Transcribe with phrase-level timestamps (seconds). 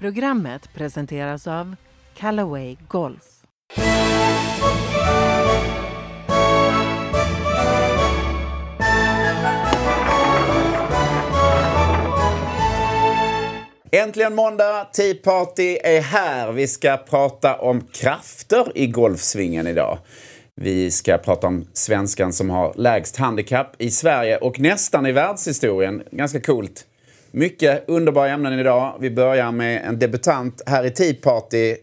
[0.00, 1.76] Programmet presenteras av
[2.16, 3.22] Callaway Golf.
[13.92, 16.52] Äntligen måndag, Tea Party är här.
[16.52, 19.98] Vi ska prata om krafter i golfsvingen idag.
[20.54, 26.02] Vi ska prata om svenskan som har lägst handikapp i Sverige och nästan i världshistorien.
[26.10, 26.86] Ganska coolt.
[27.32, 28.96] Mycket underbara ämnen idag.
[29.00, 31.76] Vi börjar med en debutant här i Tea Party.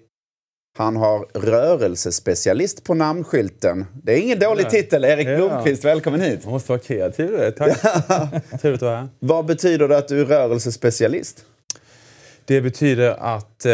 [0.77, 3.85] Han har rörelsespecialist på namnskylten.
[4.03, 5.05] Det är ingen dålig titel.
[5.05, 5.35] Erik Ja.
[5.35, 6.43] Blomqvist, välkommen hit.
[6.43, 7.31] Man måste vara kreativ.
[7.31, 7.55] vet.
[7.57, 7.81] Tack.
[8.61, 9.07] Trevligt att vara här.
[9.19, 11.45] Vad betyder det att du är rörelsespecialist?
[12.45, 13.73] Det betyder att eh,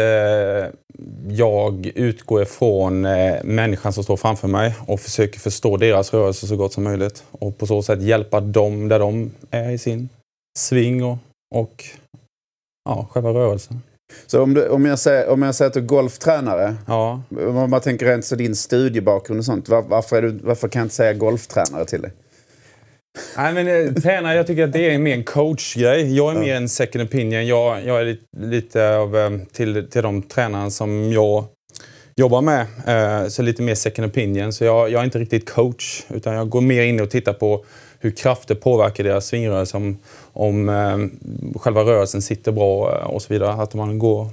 [1.28, 6.56] jag utgår ifrån eh, människan som står framför mig och försöker förstå deras rörelse så
[6.56, 7.24] gott som möjligt.
[7.30, 10.08] Och på så sätt hjälpa dem där de är i sin
[10.58, 11.18] sving och,
[11.54, 11.84] och
[12.84, 13.82] ja, själva rörelsen.
[14.26, 17.70] Så om, du, om, jag säger, om jag säger att du är golftränare, Ja, om
[17.70, 20.94] man tänker rent så din studiebakgrund och sånt, var, varför, du, varför kan jag inte
[20.94, 22.12] säga golftränare till dig?
[23.36, 26.16] Nej, men eh, tränare, jag tycker att det är mer en coachgrej.
[26.16, 27.46] Jag är mer en second opinion.
[27.46, 31.44] Jag, jag är lite, lite av eh, till, till de tränarna som jag
[32.16, 32.66] jobbar med.
[32.86, 34.52] Eh, så lite mer second opinion.
[34.52, 36.02] Så jag, jag är inte riktigt coach.
[36.08, 37.64] Utan jag går mer in och tittar på
[38.04, 39.76] hur krafter påverkar deras svingrörelse.
[39.76, 39.98] Om,
[40.32, 43.52] om eh, själva rörelsen sitter bra eh, och så vidare.
[43.52, 44.28] Att man går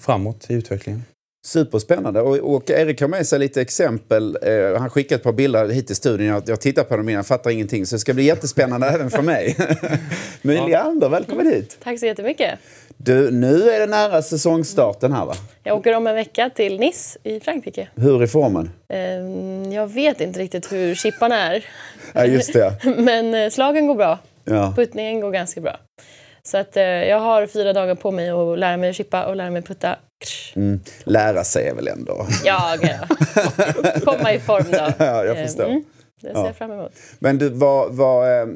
[0.00, 1.02] framåt i utvecklingen.
[1.46, 2.20] Superspännande.
[2.20, 4.38] Och, och Erik har med sig lite exempel.
[4.42, 6.26] Eh, han skickade ett par bilder hit till studion.
[6.26, 7.86] Jag, jag tittar på dem innan, jag fattar ingenting.
[7.86, 9.56] Så det ska bli jättespännande även för mig.
[10.42, 11.78] Men Leander, välkommen hit.
[11.82, 12.58] Tack så jättemycket.
[13.02, 15.34] Du, nu är det nära säsongstarten här va?
[15.62, 17.88] Jag åker om en vecka till Nice i Frankrike.
[17.94, 18.70] Hur är formen?
[18.88, 21.64] Ehm, Jag vet inte riktigt hur chipparna är.
[22.12, 22.74] Ja, just det.
[22.98, 24.18] Men eh, slagen går bra.
[24.44, 24.72] Ja.
[24.76, 25.76] Puttningen går ganska bra.
[26.42, 29.36] Så att eh, jag har fyra dagar på mig att lära mig att chippa och
[29.36, 29.96] lära mig putta.
[30.56, 30.80] Mm.
[31.04, 32.26] Lära sig är väl ändå...
[32.44, 33.16] Ja, ja.
[34.04, 34.78] komma i form då.
[34.98, 35.64] Ja, jag Ehm, förstår.
[35.64, 35.84] Mm,
[36.20, 36.46] det ser Ja.
[36.46, 36.92] jag fram emot.
[37.18, 38.46] Men du, vad, vad, eh,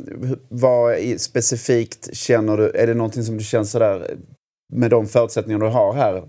[0.49, 2.71] vad specifikt känner du?
[2.71, 4.11] Är det någonting som du känner sådär
[4.73, 6.23] med de förutsättningar du har här?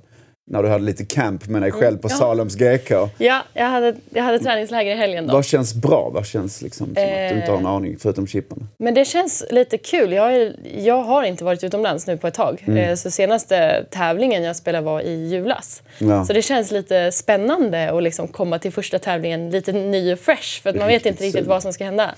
[0.47, 2.16] När du hade lite camp med dig själv på ja.
[2.16, 2.91] Saloms GK.
[3.18, 5.34] Ja, jag hade, jag hade träningsläger i helgen då.
[5.34, 6.09] Vad känns bra?
[6.13, 7.72] Vad känns liksom som att du inte har en Eh.
[7.72, 8.68] aning förutom chipparna?
[8.79, 10.13] Men det känns lite kul.
[10.13, 12.63] Jag, är, jag har inte varit utomlands nu på ett tag.
[12.68, 12.78] Mm.
[12.90, 15.84] Eh, Så senaste tävlingen jag spelade var i julas.
[16.00, 16.25] Ja.
[16.25, 20.62] Så det känns lite spännande att liksom komma till första tävlingen lite ny och fresh.
[20.63, 22.16] För att man vet inte riktigt vad som ska hända.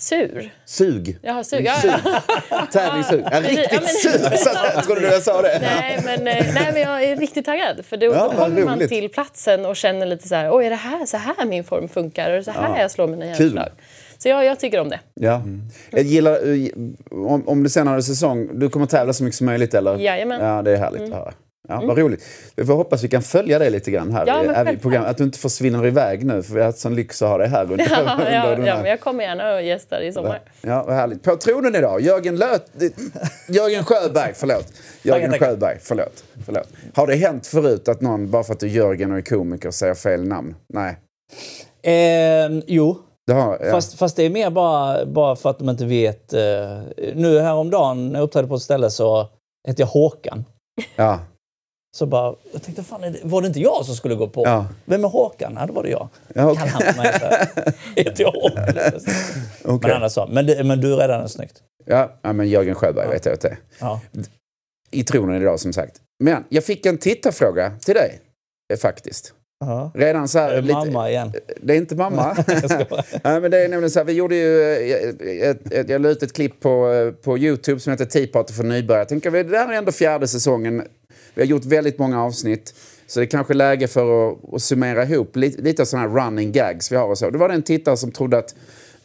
[0.00, 0.50] Sur.
[0.64, 1.18] Sug.
[1.22, 1.64] Jag har sug.
[1.66, 1.74] Ja,
[2.50, 2.66] ja.
[2.72, 3.24] Tävlingssug.
[3.32, 4.38] Ja, riktigt Ja, men- sug!
[4.38, 5.58] Så- Jag trodde du jag sa det.
[5.62, 7.84] Nej, men, eh, nej, men jag är riktigt taggad.
[7.84, 10.70] För då, Ja, då kommer man till platsen och känner lite så här, oj är
[10.70, 12.30] det här så här min form funkar?
[12.30, 12.80] Är det så här Ja.
[12.80, 13.68] jag slår mina hjärnslag?
[14.18, 15.00] Så jag, jag tycker om det.
[15.14, 15.42] Ja.
[15.90, 16.68] Jag gillar, eh,
[17.10, 19.98] om, om du sen har en säsong, du kommer tävla så mycket som möjligt eller?
[19.98, 20.40] Jajamän.
[20.40, 20.52] Mm.
[20.54, 21.32] Ja, det är härligt att höra.
[21.68, 22.24] Ja, vad roligt.
[22.56, 25.10] Vi får hoppas vi kan följa dig lite grann här Ja, i- i programmet.
[25.10, 27.48] Att du inte försvinner iväg nu, för vi har haft sån lyx att ha dig
[27.48, 30.40] här under, Ja, under ja, den ja, men jag kommer gärna och gästar i sommar.
[30.62, 31.22] Ja, vad härligt.
[31.22, 32.66] På tronen idag, Jörgen Löt...
[33.48, 34.72] Jörgen Sjöberg, förlåt.
[35.02, 35.46] Jörgen tackar.
[35.46, 36.24] Sjöberg, förlåt.
[36.46, 36.68] förlåt.
[36.94, 39.70] Har det hänt förut att någon, bara för att du är Jörgen och är komiker,
[39.70, 40.54] säger fel namn?
[40.74, 40.96] Nej.
[41.82, 43.70] Eh, jo, Det har, ja.
[43.70, 46.32] fast, fast det är mer bara, bara för att de inte vet.
[46.32, 46.40] Eh,
[47.14, 49.28] nu häromdagen när jag uppträdde på ett ställe så
[49.68, 50.44] hette jag Håkan.
[50.96, 51.18] ja.
[51.96, 54.42] Så bara, jag tänkte, fan, är det- var det inte jag som skulle gå på?
[54.46, 54.66] Ja.
[54.84, 55.56] Vem är Håkan?
[55.60, 56.08] Ja, då var det jag.
[56.34, 56.70] Ja, okej.
[56.72, 57.72] Kallar han mig så här.
[57.96, 58.64] Heter jag Håkan?
[59.64, 59.88] Okej.
[59.88, 60.26] Men annars så.
[60.26, 61.62] Men, det, men du räddade den snyggt.
[61.84, 63.58] Ja, ja, men Jörgen Sjöberg vet jag att det är.
[63.80, 64.00] Ja.
[64.90, 65.96] I tronen idag, som sagt.
[66.24, 68.20] Men jag fick en tittarfråga till dig,
[68.72, 69.34] eh, faktiskt.
[69.64, 69.90] Ja.
[69.94, 70.50] Redan så här...
[70.50, 71.32] Är det lite- mamma igen?
[71.62, 72.36] Det är inte mamma.
[73.24, 76.08] Nej, men det är nämligen så här, vi gjorde ju, eh, ett, ett, jag la
[76.08, 79.00] ut ett klipp på, eh, på Youtube som heter Tea Party för nybörjare.
[79.00, 80.82] Jag tänker, det där är ändå fjärde säsongen.
[81.34, 82.74] Vi har gjort väldigt många avsnitt.
[83.06, 86.52] Så det är kanske läge för att, att summera ihop lite, lite sådana här running
[86.52, 87.30] gags vi har och så.
[87.30, 88.54] Det var det en tittare som trodde att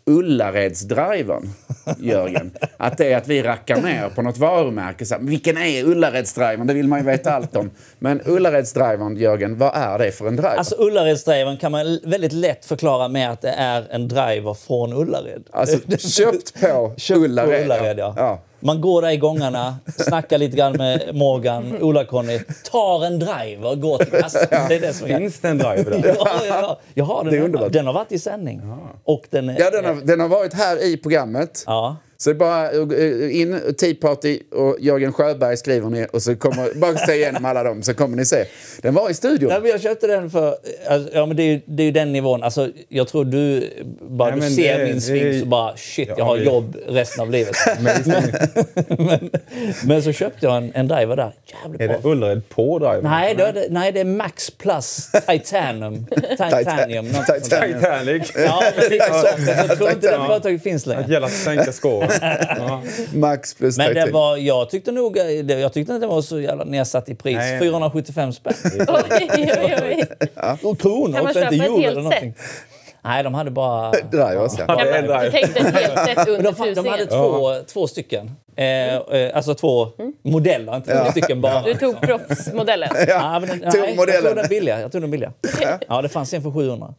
[0.08, 1.54] Ullaredsdriven,
[2.00, 5.06] Jörgen, att det är att vi rackar ner på något varumärke.
[5.06, 6.68] Så här, vilken är Ullaredsdriven?
[6.68, 7.72] Det vill man ju veta allt om.
[8.00, 10.56] Men Ullaredsdriven, Jörgen, vad är det för en driver?
[10.56, 15.44] Alltså Ullaredsdriven kan man väldigt lätt förklara med att det är en driver från Ullared.
[15.52, 17.58] Alltså köpt på Köpt Ullared.
[17.58, 18.14] på Ullared, ja.
[18.18, 18.42] ja.
[18.60, 22.40] Man går där i gångarna, snackar lite grann med Morgan, Ola-Conny,
[22.72, 24.42] tar en driver och går till kassan.
[24.70, 25.08] Det är det som.
[25.08, 26.16] Finns det en driver där?
[26.20, 27.34] Ja, ja, jag har den.
[27.34, 27.72] Det är underbart.
[27.72, 28.62] Den har varit i sändning.
[29.04, 31.64] Och den, är- Ja, den har, den har varit här i programmet.
[31.66, 31.96] Ja.
[32.18, 36.36] Så det är bara eh, in, Tea Party och Jörgen Sjöberg skriver ni och så
[36.36, 38.46] kommer, bara se igenom alla dem så kommer ni se.
[38.82, 39.50] Den var i studion.
[39.50, 40.56] Nej, men jag köpte den för...
[40.88, 42.44] Alltså, ja, men det, är, ju- det är ju den nivån.
[42.44, 43.70] Alltså, jag tror du...
[44.02, 46.78] Bara Nej, du ser det- min sving så bara shit, jag Ja, har det- jobb
[46.88, 47.56] resten av livet.
[49.00, 49.30] men,
[49.86, 51.32] men så köpte jag en, en driver där.
[51.64, 51.98] Jävligt Är bra.
[52.04, 53.00] det Ullared på driven?
[53.04, 56.06] Nej, det nej, det är Max Plus Titanium.
[56.30, 57.06] Titanium.
[57.12, 57.40] där.
[57.40, 58.32] Titanic.
[58.36, 59.58] Ja, men.
[59.68, 61.06] Jag tror inte det företaget finns längre.
[61.10, 62.05] gäller att sänka skåren.
[62.58, 62.82] Ja.
[63.14, 65.14] Max plus Men det var, jag tyckte nog
[65.44, 67.36] det- jag tyckte inte det var så jävla nedsatt i pris.
[67.38, 67.60] Nej.
[67.60, 68.54] 475 spänn.
[68.88, 70.04] Oj, oj, oj.
[70.64, 72.34] Och kronor också, inte euro eller någonting.
[73.02, 73.92] Nej, de hade bara...
[73.92, 74.66] Drivers, ja.
[74.68, 75.26] Ja, drive.
[75.26, 78.32] du tänkte ett helt Men under de, de hade två, två stycken.
[78.56, 79.88] Eh, eh, alltså två
[80.24, 81.62] modeller, inte två stycken bara.
[81.62, 82.90] Du tog proffsmodellen?
[83.08, 84.80] Ja, men, den- Tog nej, jag tog den billiga.
[84.82, 85.32] Jag tog den billiga.
[85.88, 86.94] Ja, det fanns en för 700.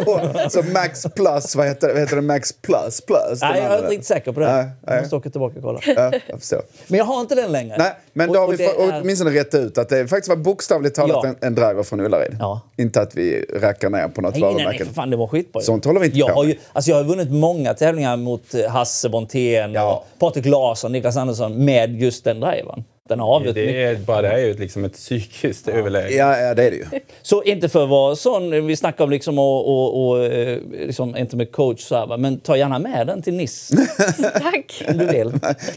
[0.50, 2.22] Så Max plus, vad heter, vad heter det?
[2.22, 3.40] Max plus plus?
[3.40, 4.52] Nej, jag är inte riktigt säker på det.
[4.52, 4.66] Nej.
[4.86, 5.80] Jag måste åka tillbaka och kolla.
[5.86, 6.62] Ja, jag förstår.
[6.86, 7.76] Men jag har inte den längre.
[7.78, 10.36] Nej, men Och- då har och vi är- åtminstone rätt ut att det faktiskt var
[10.36, 11.28] bokstavligt talat Ja.
[11.28, 12.36] en, en driver från Ullared.
[12.40, 12.60] Ja.
[12.78, 14.84] Inte att vi rackar ner på något Nej, nej, nej, varumärke.
[14.84, 15.62] för fan, det var skitbra.
[15.62, 18.54] Sånt håller vi inte jag på har ju, alltså jag har vunnit många tävlingar mot
[18.54, 19.92] eh, Hasse Brontén Ja.
[20.14, 22.84] och Patrik Larsson, Niklas Andersson med just den drivern.
[23.08, 23.74] Den avgjort mycket.
[23.74, 26.14] Det är, bara det är ju liksom ett psykiskt överläge.
[26.14, 26.84] Ja, ja, det är det ju.
[27.22, 30.30] Så inte för att vara sån, vi snackar om liksom och, och, och
[30.70, 33.76] liksom, inte med coach så här, men ta gärna med den till Nice
[34.40, 34.84] Tack.
[34.88, 35.32] om du vill.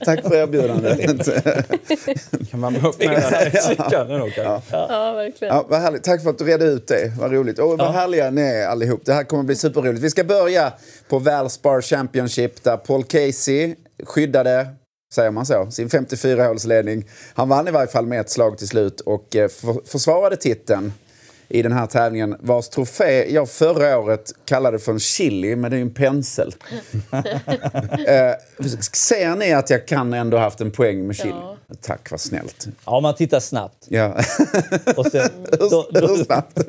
[0.05, 1.25] Tack för erbjudandet.
[2.51, 4.75] Kan man upp med cykeln då kanske?
[4.75, 5.55] Ja, verkligen.
[5.55, 6.03] Ja, vad härligt.
[6.03, 7.11] Tack för att du redde ut det.
[7.19, 7.59] Vad roligt.
[7.59, 9.01] Och vad härliga ni är allihop.
[9.05, 10.03] Det här kommer bli superroligt.
[10.03, 10.73] Vi ska börja
[11.09, 14.67] på Valspar Championship där Paul Casey skyddade,
[15.13, 17.05] säger man så, sin 54-hålsledning.
[17.33, 20.93] Han vann i varje fall med ett slag till slut och eh, för, försvarade titeln
[21.47, 25.75] i den här tävlingen vars trofé jag förra året kallade för en chili, men det
[25.75, 26.55] är ju en pensel.
[27.11, 28.33] eh,
[28.91, 31.29] ser ni att jag kan ändå haft en poäng med chili?
[31.29, 31.57] Ja.
[31.81, 32.67] Tack, vad snällt.
[32.85, 33.85] Ja, man tittar snabbt.
[33.89, 34.13] Ja.
[34.97, 35.29] Och sen,
[35.59, 36.59] då, Hur snabbt?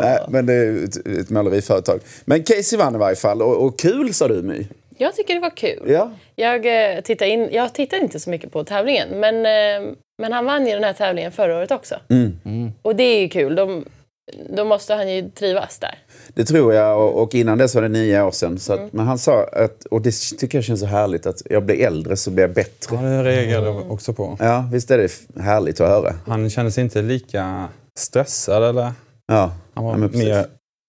[0.00, 2.00] Nej, men det är ett, ett måleriföretag.
[2.24, 3.42] Men Casey vann i varje fall.
[3.42, 4.66] Och, och kul sa du My.
[4.98, 5.82] Jag tycker det var kul.
[5.90, 6.10] Ja.
[6.34, 6.66] Jag,
[6.96, 9.92] eh, tittar in, jag tittar inte så mycket på tävlingen, men, eh,
[10.22, 11.94] men han vann ju den här tävlingen förra året också.
[12.10, 12.72] Mm.
[12.82, 13.54] Och det är ju kul.
[13.54, 13.84] De,
[14.56, 15.98] då måste han ju trivas där.
[16.34, 16.98] Det tror jag.
[17.00, 18.58] Och, och innan dess var det nio år sedan.
[18.58, 21.62] Så att, Men han sa att, och det tycker jag känns så härligt, att jag
[21.64, 22.96] blir äldre så blir jag bättre.
[22.96, 24.36] Ja, det reagerade jag också på.
[24.40, 26.14] Ja, visst är det härligt att höra.
[26.26, 27.68] Han kändes inte lika
[27.98, 28.92] stressad eller?
[29.26, 30.46] Ja, Han var Ja, mer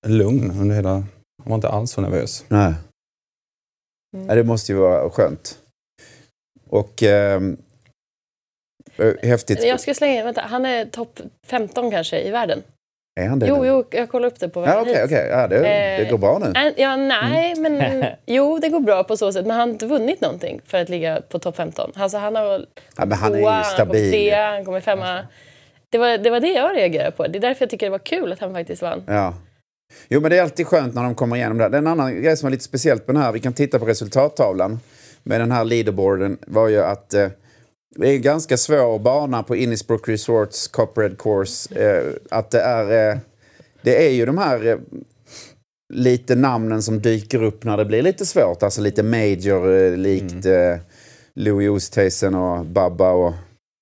[0.08, 0.90] lugn under hela...
[0.90, 1.06] Han
[1.46, 2.46] var inte alls så nervös.
[2.48, 2.74] nej.
[4.18, 4.28] Mm.
[4.38, 5.58] Det måste ju vara skönt.
[6.70, 7.58] Och ehm,
[8.98, 9.64] eh, häftigt.
[9.64, 12.64] Jag ska slänga in, vänta, han är topp 15 kanske i världen.
[13.20, 13.48] Är han det?
[13.48, 13.68] Jo, nu?
[13.68, 15.04] jo, jag kollar upp det på vägen Ja, okej, hit.
[15.06, 15.28] okej.
[15.32, 16.52] Ja, det, det Eh, går bra nu.
[16.54, 17.74] Nej, Ja, nej, Mm.
[17.78, 19.46] men jo, det går bra på så sätt.
[19.46, 21.92] Men han har inte vunnit någonting för att ligga på topp 15.
[21.96, 22.66] Alltså, han har
[22.98, 24.12] Ja, men han är tvåa, ju han kom stabil.
[24.12, 25.28] trea, han kommer femma.
[25.90, 27.28] Det var, det var det jag reagerade på.
[27.28, 29.04] Det är därför jag tycker det var kul att han faktiskt vann.
[29.08, 29.34] Ja.
[30.08, 31.78] Jo, men det är alltid skönt när de kommer igenom det.
[31.78, 34.80] En annan grej som var lite speciellt på den här, vi kan titta på resultattavlan
[35.24, 37.28] med den här leaderboarden, var ju att eh,
[37.96, 41.76] det är en ganska svår bana på Innisbrook Resorts Copperhead Course.
[41.76, 43.18] Eh, att det är, eh,
[43.82, 44.78] det är ju de här eh,
[45.94, 48.64] lite namnen som dyker upp när det blir lite svårt.
[48.64, 50.78] Alltså lite major, eh, likt eh,
[51.36, 53.34] Louis Oosthuizen och Bubba och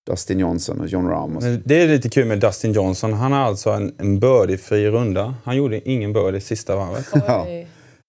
[0.07, 1.35] Dustin Johnson och John Rahm.
[1.37, 1.47] Och så.
[1.49, 3.13] Men det är lite kul med Dustin Johnson.
[3.13, 5.35] Han har alltså en, en birdie-fri runda.
[5.43, 7.05] Han gjorde ingen birdie sista varvet.
[7.13, 7.47] Ja.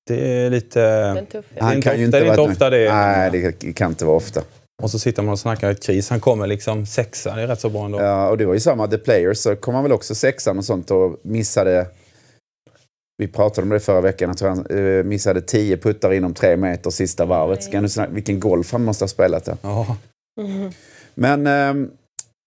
[0.08, 0.80] Det är lite...
[1.14, 1.44] den tuff.
[1.56, 2.92] är inte ofta- det är inte ofta det.
[2.92, 4.42] Nej, det kan inte vara ofta.
[4.82, 6.10] Och så sitter man och snackar ett kris.
[6.10, 7.34] Han kommer liksom sexa.
[7.34, 8.00] Det är rätt så bra ändå.
[8.00, 10.64] Ja, och det var ju samma The Players, så kom han väl också sexan och
[10.64, 11.86] sånt och missade...
[13.18, 14.66] Vi pratade om det förra veckan, tror han
[14.98, 17.62] eh, missade tio puttar inom tre meter sista varvet.
[17.64, 19.56] Ska snacka, vilken golf han måste ha spelat där.
[19.62, 19.96] Ja.
[20.40, 20.72] Mhm.
[21.18, 21.90] Men, ehm,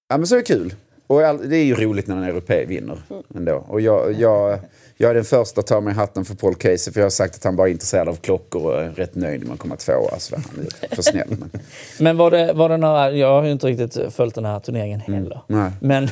[0.10, 0.74] ja, men så är det kul.
[1.08, 2.98] Och det är ju roligt när en europé vinner.
[3.36, 3.66] Ändå.
[3.68, 4.60] Och jag, jag,
[4.98, 7.36] jag är den första att ta mig hatten för Paul Casey, för jag har sagt
[7.36, 10.10] att han bara är intresserad av klockor och är rätt nöjd med att komma tvåa.
[10.12, 11.28] Alltså, han är för snäll.
[11.30, 11.50] Men,
[12.00, 15.00] Men var det, var det några, jag har ju inte riktigt följt den här turneringen
[15.00, 15.42] heller.
[15.48, 15.72] nej.
[15.82, 16.04] Men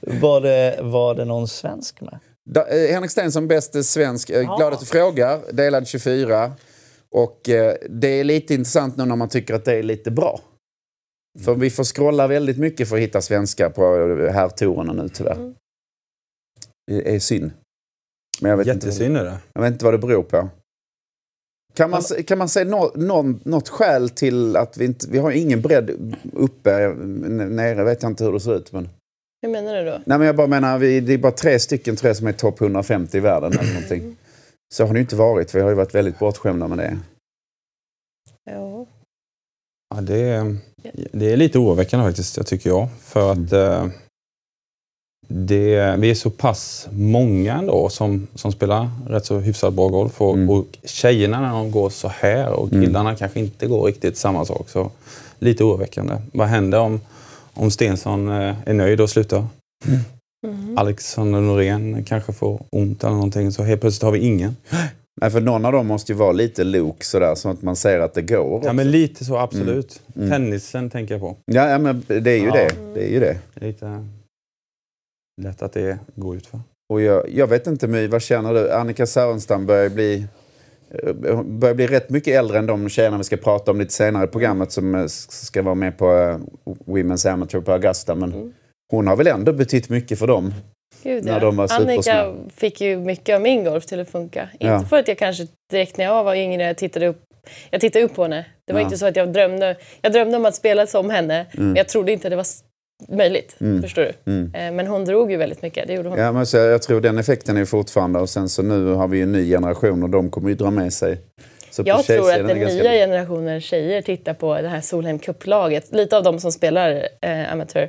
[0.20, 2.18] var, det, var det någon svensk med?
[2.50, 4.30] Da, eh, Henrik Stenson, bäst svensk.
[4.30, 4.56] Eh.
[4.56, 5.40] Glad att du frågar.
[5.52, 6.52] Delad 24.
[7.10, 10.40] Och eh, det är lite intressant nu när man tycker att det är lite bra.
[11.40, 15.34] För vi får scrolla väldigt mycket för att hitta svenskar på eh, herrtorerna nu tyvärr.
[15.34, 15.54] Mm.
[16.86, 17.50] Det är synd.
[18.40, 19.36] Men jag vet, inte, Jättesynd är det.
[19.52, 20.48] jag vet inte vad det beror på.
[21.74, 25.06] Kan man, kan man säga nå, någon, något skäl till att vi inte...
[25.10, 26.72] Vi har ingen bredd uppe.
[26.84, 28.72] n- Nere vet jag inte hur det ser ut.
[28.72, 28.88] Men...
[29.42, 29.90] Hur menar du då?
[30.06, 32.32] Nej, men jag bara menar, vi, det är bara tre stycken tror jag, som är
[32.32, 34.16] topp 150 i världen eller någonting.
[34.74, 35.54] Så har det ju inte varit.
[35.54, 36.98] Vi har ju varit väldigt bortskämda med det.
[39.94, 40.00] Ja.
[40.00, 40.56] Det, är,
[41.12, 42.88] det är lite oroväckande faktiskt, jag tycker jag.
[43.00, 43.86] För att eh,
[45.28, 50.20] det, vi är så pass många ändå som, som spelar rätt så hyfsat bra golf.
[50.20, 50.50] Och, Mm.
[50.50, 52.84] och tjejerna när de går så här och Mm.
[52.84, 54.68] killarna kanske inte går riktigt samma sak.
[54.68, 54.90] Så
[55.38, 56.14] lite oroväckande.
[56.32, 57.00] Vad händer om,
[57.54, 59.46] om Stensson eh, är nöjd och slutar?
[60.46, 60.78] Mhm.
[60.78, 64.56] Alexander Norén kanske får ont eller någonting så helt plötsligt har vi ingen.
[65.20, 68.00] Nej, för någon av dem måste ju vara lite lok sådär, så att man ser
[68.00, 68.60] att det går.
[68.64, 70.02] Ja men lite så absolut.
[70.16, 70.30] Mm.
[70.30, 71.36] Tennisen tänker jag på.
[71.46, 72.52] Ja, ja, men det är ju Ja.
[72.54, 72.70] det.
[72.94, 73.38] Det är ju det.
[73.54, 74.06] Lite
[75.42, 76.60] lätt att det går ut för.
[76.92, 78.72] Och jag, jag vet inte My, vad känner du?
[78.72, 80.26] Annika Sörenstam börjar bli,
[81.44, 84.28] börjar bli rätt mycket äldre än de tjejerna vi ska prata om lite senare i
[84.28, 86.38] programmet som eh, ska vara med på eh,
[86.86, 88.14] Women's Amateur på Augusta.
[88.14, 88.52] Men Mm.
[88.90, 90.54] hon har väl ändå betytt mycket för dem?
[91.04, 91.38] Gud, När ja.
[91.38, 92.50] de var Annika supersmå.
[92.56, 94.48] fick ju mycket av min golf till att funka.
[94.58, 94.76] Ja.
[94.76, 97.20] Inte för att jag kanske direkt när jag var yngre tittade upp
[97.70, 98.44] jag tittade upp på henne.
[98.66, 98.84] Det var Ja.
[98.84, 101.66] inte så att jag drömde, jag drömde om att spela som henne, Mm.
[101.66, 102.46] men jag trodde inte det var
[103.08, 103.56] möjligt.
[103.60, 103.82] Mm.
[103.82, 104.32] Förstår du?
[104.32, 104.54] Mm.
[104.54, 106.18] Eh, Men hon drog ju väldigt mycket, det gjorde hon.
[106.18, 109.20] Ja, men så jag tror den effekten är fortfarande och sen så nu har vi
[109.22, 111.18] en ny generation och de kommer ju dra med sig.
[111.70, 115.92] Så på Jag tror att den nya generationen tjejer tittar på det här Solheim Cup-laget.
[115.92, 117.88] Lite av dem som spelar eh, amatör.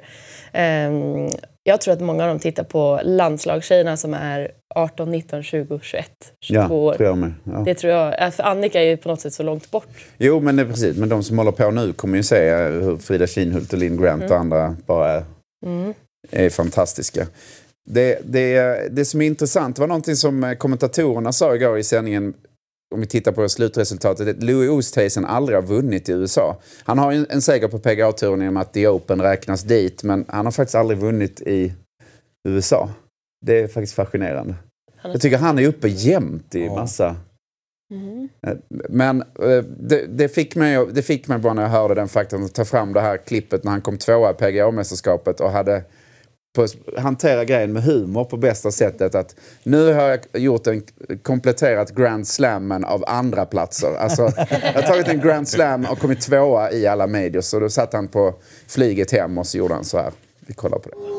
[0.53, 1.27] Ehm,
[1.67, 6.05] jag tror att många av dem tittar på landslagstjejerna som är 18, 19, 20, 21,
[6.41, 6.93] 22 Ja, år.
[6.93, 7.33] tror jag med.
[7.43, 7.63] Ja.
[7.65, 8.33] Det tror jag.
[8.33, 9.87] För Annika är ju på något sätt så långt bort.
[10.17, 10.97] Jo, men det är precis.
[10.97, 14.31] Men de som håller på nu kommer ju se hur Frida Kinhult och Linn Grant
[14.31, 15.23] och andra bara är,
[15.65, 15.93] Mm.
[16.31, 17.27] är fantastiska.
[17.89, 18.59] Det, det,
[18.91, 22.33] det som är intressant var någonting som kommentatorerna sa igår i sändningen
[22.93, 26.57] om vi tittar på slutresultatet, att Louis Oosthuizen aldrig har vunnit i USA.
[26.83, 30.25] Han har ju en, en seger på PGA-touren med att The Open räknas dit, men
[30.27, 31.73] han har faktiskt aldrig vunnit i
[32.47, 32.89] USA.
[33.45, 34.55] Det är faktiskt fascinerande.
[35.03, 37.15] Jag tycker han är uppe jämt i massa...
[37.93, 38.29] Mhm.
[38.89, 42.43] Men eh, det, det, fick mig, det fick mig bara när jag hörde den faktan
[42.43, 45.83] att ta fram det här klippet när han kom tvåa i PGA-mästerskapet och hade
[46.55, 49.15] på, hantera grejen med humor på bästa sättet.
[49.15, 50.83] Att nu har jag gjort en
[51.23, 53.95] kompletterat Grand Slammen av andra platser.
[53.99, 57.41] Alltså, jag har tagit en Grand Slam och kommit tvåa i alla medier.
[57.41, 58.35] Så då satt han på
[58.67, 60.11] flyget hem och så gjorde han så här.
[60.47, 60.95] Vi kollar på det.
[60.95, 61.15] Ooh,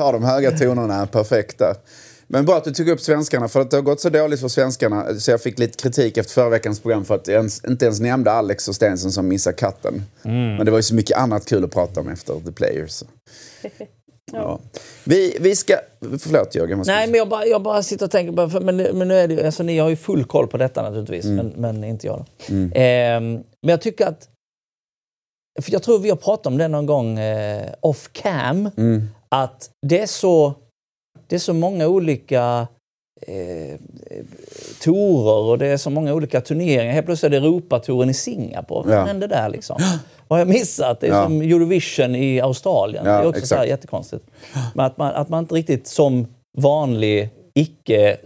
[0.00, 1.74] tar de höga tonerna perfekt där.
[2.26, 4.48] Men bra att du tog upp svenskarna, för att det har gått så dåligt för
[4.48, 7.84] svenskarna så jag fick lite kritik efter förra veckans program för att jag ens, inte
[7.84, 10.02] ens nämnde Alex och Stensson som missar katten.
[10.22, 13.02] Men det var ju så mycket annat kul att prata om efter The Players.
[14.32, 14.60] Ja.
[15.04, 15.74] Vi, vi ska...
[16.18, 16.82] Förlåt Jörgen.
[16.86, 19.28] Nej, men jag bara, jag bara sitter och tänker på, för, men, men nu är
[19.28, 21.36] det ju, alltså ni har ju full koll på detta naturligtvis, Mm.
[21.46, 22.24] men, men inte jag.
[22.48, 22.54] Då.
[22.54, 24.28] Ehm, men jag tycker att,
[25.62, 29.08] för jag tror vi har pratat om det någon gång eh, off cam, Mm.
[29.34, 30.54] Att det är så,
[31.26, 32.68] det är så många olika
[33.26, 33.78] eh,
[34.82, 36.92] torer och det är så många olika turneringar.
[36.92, 38.88] Helt plötsligt är det Europatouren i Singapore.
[38.88, 39.04] Vad Ja.
[39.04, 39.76] hände där liksom?
[40.28, 41.00] Vad har jag missat?
[41.00, 41.24] Det är Ja.
[41.24, 43.04] som Eurovision i Australien.
[43.06, 44.24] Ja, det är också så här jättekonstigt.
[44.74, 46.26] Men att man, att man inte riktigt som
[46.58, 48.16] vanlig icke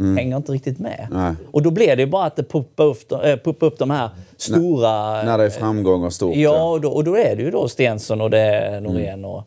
[0.00, 1.06] supergolfnörd hänger inte riktigt med.
[1.10, 1.22] Mm.
[1.22, 1.34] Nej.
[1.52, 4.08] Och då blir det ju bara att det puppar upp, äh, puppar upp de här
[4.36, 5.22] stora...
[5.22, 6.36] När det är framgång och stort.
[6.36, 9.24] Ja, och då, och då är det ju då Stensson och det är Norén Mm.
[9.24, 9.44] och,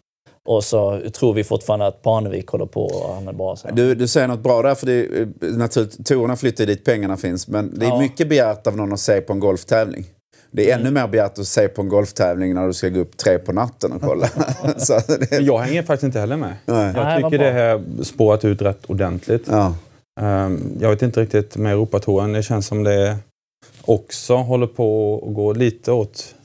[0.48, 3.56] och så tror vi fortfarande att Parnevik håller på och han är bra.
[3.56, 3.68] Så.
[3.74, 5.28] Du, du säger något bra där, för det är, eh,
[5.58, 7.48] naturligt, tourerna flyttar dit pengarna finns.
[7.48, 8.00] Men det är Ja.
[8.00, 10.06] mycket begärt av någon att se på en golftävling.
[10.52, 10.88] Det är Mm.
[10.88, 13.54] ännu mer begärt att se på en golftävling när du ska gå upp tre på
[13.54, 14.28] natten och kolla.
[14.78, 15.00] så
[15.30, 16.54] det, Jag hänger faktiskt inte heller med.
[16.66, 16.94] Nej.
[16.96, 19.44] Jag tycker det här spårat ut rätt ordentligt.
[19.50, 19.76] ja.
[20.18, 22.34] Ehm, Jag vet inte riktigt med Europatouren.
[22.34, 23.18] Det känns som det
[23.82, 26.36] också håller på att gå lite åt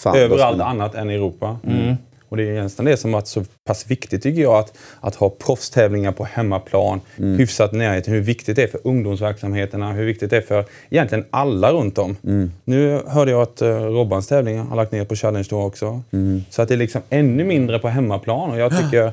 [0.00, 1.58] Fan, överallt annat än Europa.
[1.66, 1.96] Mm.
[2.28, 5.30] Och det är nästan det som varit så pass viktigt tycker jag, att, att ha
[5.30, 7.38] proffstävlingar på hemmaplan, Mm.
[7.38, 11.72] hyfsat närhet, hur viktigt det är för ungdomsverksamheterna, hur viktigt det är för egentligen alla
[11.72, 12.16] runt om.
[12.24, 12.52] Mm.
[12.64, 16.02] Nu hörde jag att uh, Robbans tävling har lagt ner på Challenge då också.
[16.10, 16.44] Mm.
[16.50, 19.12] Så att det är liksom ännu mindre på hemmaplan och jag tycker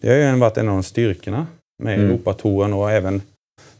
[0.00, 1.46] det har ju varit en av de styrkorna
[1.82, 2.10] med Mm.
[2.10, 3.22] Europatouren och även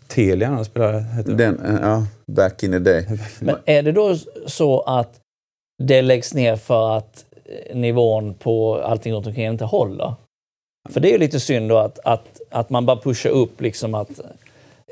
[0.08, 1.00] Telia de spelade.
[1.02, 1.36] heter det.
[1.36, 3.06] Den, eh, ja, back in the day.
[3.40, 5.20] Men är det då så att
[5.82, 7.24] det läggs ner för att
[7.70, 10.14] eh, nivån på allting runt omkring inte håller?
[10.90, 13.94] För det är ju lite synd då att, att, att man bara pushar upp liksom
[13.94, 14.10] att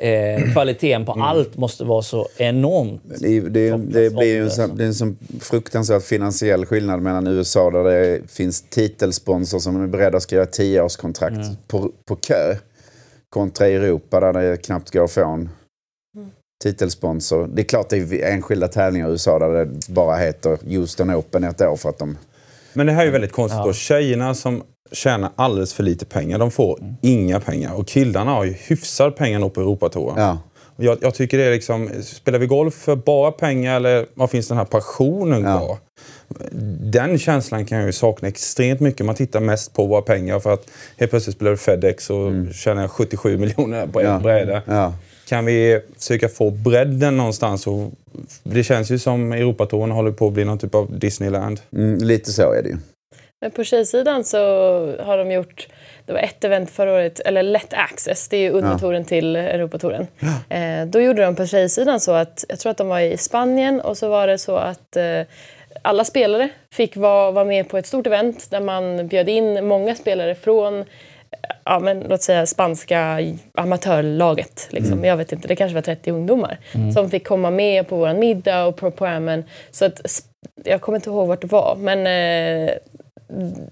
[0.00, 3.02] eh, kvaliteten på allt måste vara så enormt.
[3.20, 7.26] Det, det, det blir ju en, sån- det är en sån fruktansvärt finansiell skillnad mellan
[7.26, 12.56] USA där det finns titelsponsor som är beredda att skriva tioårskontrakt på, på kö
[13.36, 15.48] kontra Europa där det knappt går att få en
[16.62, 17.46] titelsponsor.
[17.54, 21.44] Det är klart det är enskilda tävlingar i USA där det bara heter Houston Open
[21.44, 22.18] ett år för att de...
[22.72, 23.66] Men det här är ju väldigt konstigt Ja.
[23.66, 23.72] då.
[23.72, 24.62] Tjejerna som
[24.92, 27.74] tjänar alldeles för lite pengar, de får inga pengar.
[27.74, 30.22] Och killarna har ju hyfsad pengar nog på Europatouren.
[30.22, 30.38] Ja.
[30.76, 34.48] Jag, jag tycker det är liksom, spelar vi golf för bara pengar eller vad finns
[34.48, 35.78] den här passionen Ja.
[36.80, 39.06] Den känslan kan jag ju sakna extremt mycket.
[39.06, 40.66] Man tittar mest på våra pengar för att
[40.96, 44.18] helt plötsligt spelar du Fedex och tjänar jag 77 miljoner på en Ja.
[44.18, 44.62] bräde.
[44.66, 44.92] Ja.
[45.28, 47.66] Kan vi försöka få bredden någonstans?
[47.66, 47.90] Och
[48.42, 51.60] det känns ju som Europatouren håller på att bli någon typ av Disneyland.
[51.72, 52.76] Mm, lite så är det ju.
[53.40, 54.38] Men på tjejsidan så
[55.02, 55.68] har de gjort,
[56.06, 60.06] det var ett event förra året, eller Let Access, det är ju undertouren till Europatouren.
[60.48, 63.80] Eh, då gjorde de på tjejsidan så att, jag tror att de var i Spanien
[63.80, 65.20] och så var det så att eh,
[65.86, 69.94] alla spelare fick vara, vara med på ett stort event där man bjöd in många
[69.94, 70.84] spelare från
[71.64, 73.18] ja, men, låt säga spanska
[73.54, 74.68] amatörlaget.
[74.70, 75.04] Liksom.
[75.04, 76.58] Jag vet inte, det kanske var 30 ungdomar
[76.94, 79.44] som fick komma med på vår middag och på programmen.
[79.70, 80.00] Så att,
[80.64, 82.74] jag kommer inte ihåg vart det var, men eh,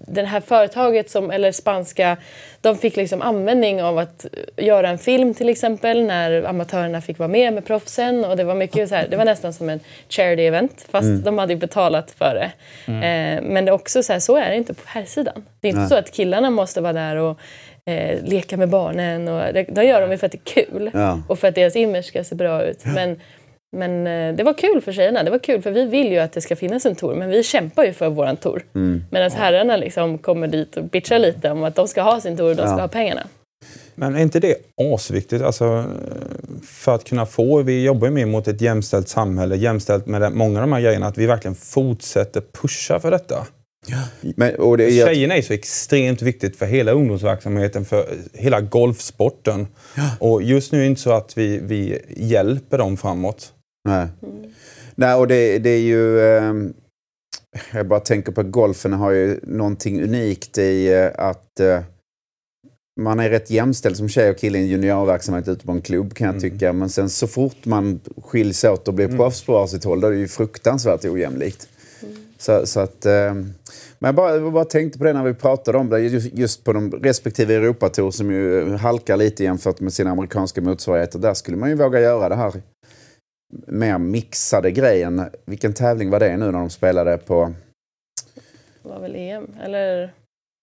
[0.07, 2.17] det här företaget, som, eller spanska,
[2.61, 4.25] de fick liksom användning av att
[4.57, 8.25] göra en film till exempel när amatörerna fick vara med med proffsen.
[8.25, 11.37] Och det, var mycket så här, det var nästan som en charity event fast de
[11.37, 12.51] hade ju betalat för det.
[12.91, 15.45] Eh, men det är också så här, så är det inte på här sidan.
[15.59, 15.89] Det är inte Nej.
[15.89, 17.39] så att killarna måste vara där och
[17.85, 19.27] eh, leka med barnen.
[19.27, 21.21] Och det, de gör de ju för att det är kul Ja.
[21.27, 22.85] och för att deras image ska se bra ut.
[22.85, 23.19] Men,
[23.75, 25.23] men eh, det var kul för tjejerna.
[25.23, 27.15] Det var kul för vi vill ju att det ska finnas en tour.
[27.15, 28.63] Men vi kämpar ju för våran tour.
[28.75, 29.03] Mm.
[29.11, 32.49] Medan herrarna liksom kommer dit och bitchar lite om att de ska ha sin tour
[32.49, 32.81] och de ska Ja.
[32.81, 33.27] ha pengarna.
[33.95, 34.55] Men är inte det
[34.93, 35.43] asviktigt?
[35.43, 35.85] Alltså,
[36.63, 40.59] för att kunna få, vi jobbar ju mer mot ett jämställt samhälle, jämställt med många
[40.59, 43.45] av de här grejerna, att vi verkligen fortsätter pusha för detta.
[44.35, 49.67] Men, och det är, Tjejerna är så extremt viktigt för hela ungdomsverksamheten, för hela golfsporten.
[50.19, 53.51] Och just nu är det inte så att vi, vi hjälper dem framåt.
[53.85, 54.07] Nej.
[54.95, 56.21] Nej, och det, det är ju...
[56.21, 56.73] ehm,
[57.73, 61.79] jag bara tänker på att golfen har ju någonting unikt i eh, att eh,
[63.01, 66.13] man är rätt jämställd som tjej och kille i en juniorverksamhet ute på en klubb
[66.13, 66.73] kan jag tycka.
[66.73, 70.11] Men sen så fort man skiljs åt och blir proffs på varsitt håll, då är
[70.11, 71.67] det ju fruktansvärt ojämlikt.
[72.37, 73.53] Så, så att, ehm,
[73.99, 76.63] men jag bara, jag bara tänkte på det när vi pratade om det, just, just
[76.63, 81.19] på de respektive Europatour som ju halkar lite jämfört med sina amerikanska motsvarigheter.
[81.19, 82.53] Där skulle man ju våga göra det här
[83.67, 85.21] mer mixade grejen.
[85.45, 87.53] Vilken tävling var det nu när de spelade på...
[88.83, 89.47] Det var väl EM?
[89.63, 90.13] Eller?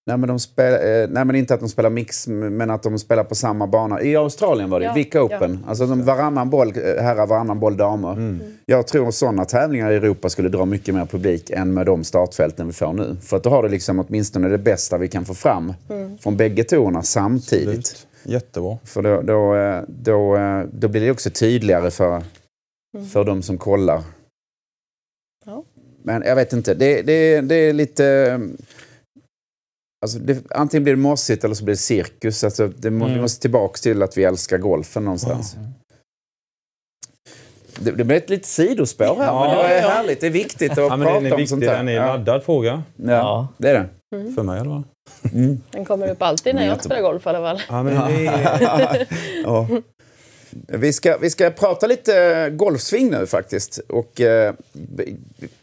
[0.07, 2.99] Nej men, de spel, eh, nej men inte att de spelar mix, men att de
[2.99, 4.03] spelar på samma bana.
[4.03, 5.65] I Australien var det, Ja, Vic Open.
[5.69, 8.39] Alltså de, varannan boll eh, herrar, varannan boll damer.
[8.67, 12.05] Jag tror att sådana tävlingar i Europa skulle dra mycket mer publik än med de
[12.05, 13.17] startfälten vi får nu.
[13.23, 15.75] För att då har du liksom åtminstone det bästa vi kan få fram
[16.21, 17.69] från bägge tourerna samtidigt.
[17.69, 18.07] Absolut.
[18.25, 18.79] Jättebra.
[18.85, 20.39] För då, då, eh, då,
[20.73, 22.23] då blir det också tydligare för,
[23.13, 24.03] för de som kollar.
[25.47, 25.65] Ja.
[26.03, 28.41] Men jag vet inte, det, det, det är lite...
[30.05, 32.45] Alltså det, antingen blir det mossigt eller så blir det cirkus.
[32.45, 33.15] Alltså det må, Mm.
[33.17, 35.57] Vi måste tillbaka till att vi älskar golfen någonstans.
[37.81, 39.89] Det, det blir ett litet sidospår här, Ja, men det är ja.
[39.89, 40.21] härligt.
[40.21, 41.77] Det är viktigt att Ja, prata men den är om viktig, sånt här.
[41.77, 42.17] den är en ja.
[42.17, 42.83] laddad fråga.
[42.97, 43.49] Ja, Ja.
[43.59, 43.89] det är det.
[44.35, 44.85] För mig i alla fall.
[45.71, 47.63] Den kommer upp alltid när jag spelar golf i alla fall.
[47.69, 49.07] Ja, men det är...
[49.45, 49.69] Ja.
[50.69, 53.79] Vi ska, vi ska prata lite eh, golfsving nu faktiskt.
[53.89, 54.55] Och, eh,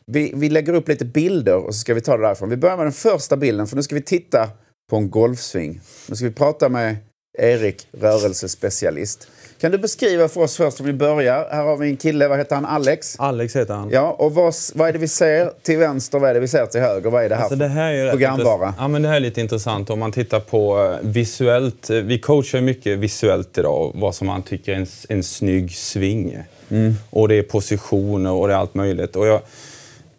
[0.06, 2.50] vi, vi lägger upp lite bilder och så ska vi ta det därifrån.
[2.50, 4.50] Vi börjar med den första bilden för nu ska vi titta
[4.90, 5.82] på en golfsving.
[6.08, 6.96] Nu ska vi prata med
[7.38, 9.28] Erik, rörelsespecialist.
[9.62, 11.48] Kan du beskriva för oss först om vi börjar?
[11.52, 12.66] Här har vi en kille, vad heter han?
[12.66, 13.16] Alex?
[13.20, 13.90] Alex heter han.
[13.90, 16.20] Ja, och vad, vad är det vi ser till vänster?
[16.20, 17.10] Vad är det vi ser till höger?
[17.10, 18.74] Vad är det här Alltså det här är programvara?
[18.78, 21.90] Ja, men det här är lite intressant om man tittar på eh, visuellt.
[21.90, 26.38] Eh, Vi coachar mycket visuellt idag, vad som man tycker är en, en snygg sving.
[26.70, 26.94] Mm.
[27.10, 29.16] Och det är positioner och det är allt möjligt.
[29.16, 29.42] Och jag,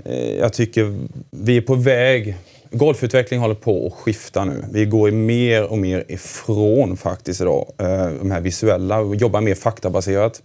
[0.05, 0.99] eh, jag tycker
[1.31, 2.37] vi är på väg
[2.71, 4.65] golfutveckling håller på att skifta nu.
[4.73, 9.55] Vi går mer och mer ifrån faktiskt idag eh, de här visuella och jobbar mer
[9.55, 10.43] faktabaserat.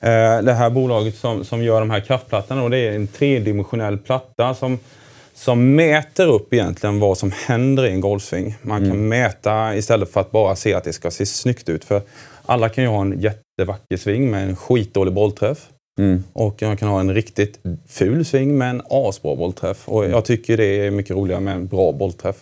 [0.00, 3.98] Eh, det här bolaget som, som gör de här kraftplattorna, och det är en tredimensionell
[3.98, 4.78] platta som,
[5.34, 8.54] som mäter upp egentligen vad som händer i en golfsving.
[8.62, 11.84] Man kan mäta istället för att bara se att det ska se snyggt ut.
[11.84, 12.02] För
[12.46, 15.68] alla kan ju ha en jättevacker sving med en skitdålig bollträff.
[16.32, 19.88] Och man kan ha en riktigt ful sving med en asbra bollträff.
[19.88, 22.36] Och jag tycker det är mycket roligare med en bra bollträff.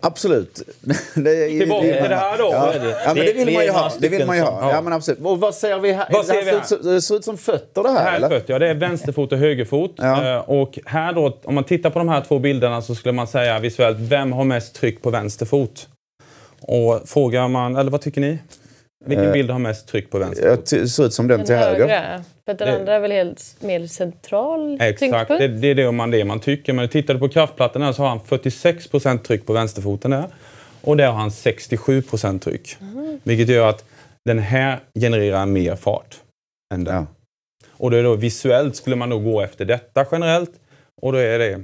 [0.00, 0.62] Absolut.
[1.14, 2.44] Det är, Tillbaka till det här då.
[2.52, 2.90] Ja, det.
[2.90, 3.92] ja men det Vi- vill vi man ju ha.
[3.98, 4.70] Det vill man ju ha.
[4.72, 5.20] Ja, men absolut.
[5.24, 6.08] Och vad ser vi här?
[6.12, 7.92] Vad det, här ser vi ser ut, som- det ser ut som fötter det Det
[7.92, 8.28] här, här är eller?
[8.28, 9.92] fötter, ja, det är vänsterfot och högerfot.
[9.96, 10.34] Ja.
[10.34, 13.26] Eh, Och här då, om man tittar på de här två bilderna så skulle man
[13.26, 15.88] säga visuellt, vem har mest tryck på vänster fot?
[16.60, 18.38] Och frågar man, eller vad tycker ni?
[19.06, 20.66] Vilken Eh, bild har mest tryck på vänster Det fot?
[20.66, 21.80] ty- ser ut som den Den till höger.
[21.80, 22.24] högra.
[22.44, 25.92] För att den Det- andra är väl helt mer central Exakt, det, det är det
[25.92, 26.72] man, det man tycker.
[26.72, 30.24] Men tittar du på kraftplattan här så har han 46% tryck på vänsterfoten där.
[30.82, 32.76] Och där har han 67% tryck.
[33.22, 33.84] Vilket gör att
[34.24, 36.16] den här genererar mer fart
[36.74, 36.94] än den.
[36.94, 37.06] Ja.
[37.70, 40.50] Och då är då visuellt skulle man nog gå efter detta generellt.
[41.02, 41.60] Och då är det...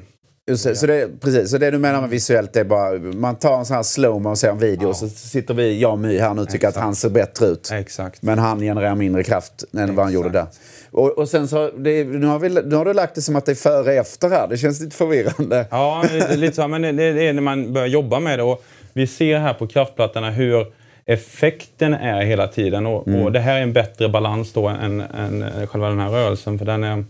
[0.51, 3.65] Det, så, det, precis, så det du menar med visuellt är bara man tar en
[3.65, 6.35] sån här slow och ser en video och så sitter vi, jag och My här
[6.35, 7.71] nu och tycker att han ser bättre ut.
[7.73, 8.23] Exakt.
[8.23, 10.47] Men han genererar mindre kraft än vad han gjorde där.
[10.91, 13.47] Och, och sen så, det, nu, har vi, nu har du lagt det som att
[13.47, 14.49] det är före och efter här.
[14.49, 15.67] Det känns lite förvirrande.
[15.71, 16.69] Ja, lite så.
[16.69, 18.43] Men det, det är när man börjar jobba med det.
[18.43, 20.67] Och vi ser här på kraftplattorna hur
[21.13, 22.87] effekten är hela tiden.
[22.87, 26.59] Och, och det här är en bättre balans då än, än själva den här rörelsen.
[26.59, 27.05] För den är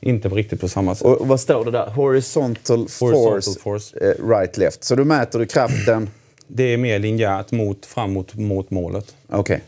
[0.00, 1.06] inte riktigt på samma sätt.
[1.06, 1.86] Och, vad står det där?
[1.86, 3.98] Horizontal, Horizontal force, force.
[4.00, 4.84] eh, right left.
[4.84, 6.10] Så då mäter du kraften.
[6.48, 9.14] Det är mer linjärt mot, fram mot, målet.
[9.28, 9.60] Okej.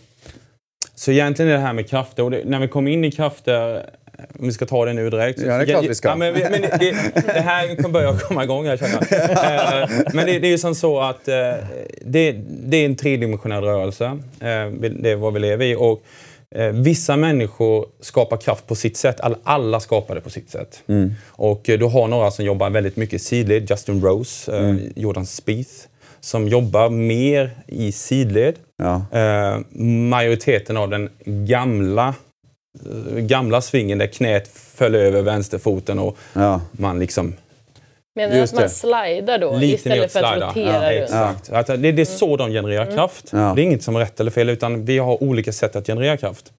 [0.94, 3.90] Så egentligen är det här med krafter, och det, när vi kommer in i krafter,
[4.39, 5.41] om vi ska ta det nu direkt.
[5.41, 6.09] Ja, det är klart vi ska.
[6.09, 9.83] Ja, men, men det, det, det här kommer börja komma igång här känner jag.
[9.83, 11.35] Eh, Men det, det är ju som så att eh,
[12.03, 14.05] det, det är en tredimensionell rörelse.
[14.41, 15.75] Eh, Det är vad vi lever i.
[15.79, 16.03] Och
[16.73, 19.17] vissa människor skapar kraft på sitt sätt.
[19.45, 20.83] Alla, skapar det på sitt sätt.
[20.89, 21.13] Mm.
[21.29, 23.71] Och du har några som jobbar väldigt mycket sidled.
[23.71, 24.81] Justin Rose, Mm.
[24.97, 25.71] Jordan Spieth.
[26.21, 28.55] Som jobbar mer i sidled.
[28.79, 29.03] Ja.
[30.09, 32.15] Majoriteten av den gamla,
[33.17, 36.61] gamla svingen där knät föll över vänsterfoten och Ja.
[36.73, 37.35] man liksom
[38.14, 40.49] Menar du Just att man slidar då lite istället för att slida.
[40.49, 41.05] rotera Ja, runt?
[41.38, 41.51] exakt.
[41.71, 43.29] Att det, det är så de genererar kraft.
[43.33, 43.53] Ja.
[43.57, 46.17] Det är inget som är rätt eller fel utan vi har olika sätt att generera
[46.17, 46.53] kraft.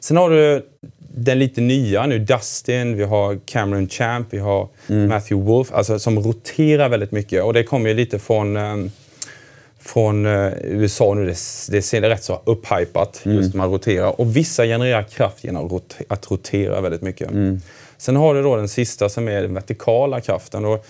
[0.00, 0.66] Sen har du
[0.98, 6.18] den lite nya nu, Dustin, vi har Cameron Champ, vi har Matthew Wolf, alltså som
[6.18, 7.42] roterar väldigt mycket.
[7.44, 8.90] Och det kommer ju lite från ehm,
[9.80, 11.26] från eh, USA nu.
[11.26, 11.36] Det,
[11.70, 14.20] det ser rätt så upphypat, just man roterar.
[14.20, 17.28] Och vissa genererar kraft genom att rot- att rotera väldigt mycket.
[17.96, 20.64] Sen har du då den sista som är den vertikala kraften.
[20.64, 20.86] Och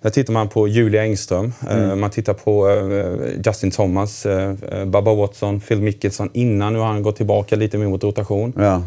[0.00, 4.26] där tittar man på Julia Engström, eh, man tittar på eh, Justin Thomas,
[4.86, 6.72] Bubba Watson, Phil Mickelson innan.
[6.72, 8.52] Nu har han gått tillbaka lite mer mot rotation.
[8.56, 8.82] Ja.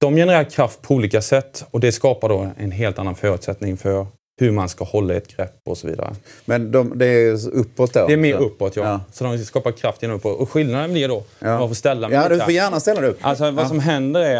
[0.00, 4.06] De genererar kraft på olika sätt och det skapar då en helt annan förutsättning för
[4.38, 6.14] hur man ska hålla ett grepp och så vidare.
[6.44, 8.06] Men de, det är uppåt då?
[8.06, 8.82] Det är mer Så- uppåt, ja.
[8.84, 9.00] Ja.
[9.12, 10.38] Så de skapar kraft genom uppåt.
[10.40, 11.58] Och skillnaden blir då, Ja.
[11.58, 13.18] man får ställa mig Ja, du får gärna ställa dig upp.
[13.20, 13.68] Alltså vad Ja.
[13.68, 14.38] som händer är,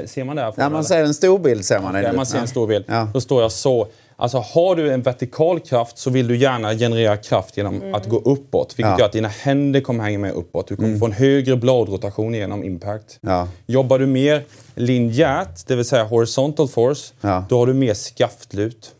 [0.00, 0.54] eh, ser man där?
[0.56, 1.94] Ja, man ser en stor bild ser man.
[1.94, 2.84] Där man ser en stor bild.
[2.88, 3.08] Ja.
[3.14, 3.88] Då står jag så.
[4.20, 8.16] Alltså har du en vertikal kraft så vill du gärna generera kraft genom att gå
[8.18, 8.74] uppåt.
[8.76, 8.86] Vilket Ja.
[8.88, 8.98] Mm.
[8.98, 10.66] gör att dina händer kommer hänga med uppåt.
[10.68, 13.18] Du kommer få en högre bladrotation genom impact.
[13.20, 13.48] Ja.
[13.66, 14.42] Jobbar du mer
[14.74, 17.28] linjärt, det vill säga horizontal force, Ja.
[17.32, 17.44] Mm.
[17.48, 18.90] då har du mer skaftlut.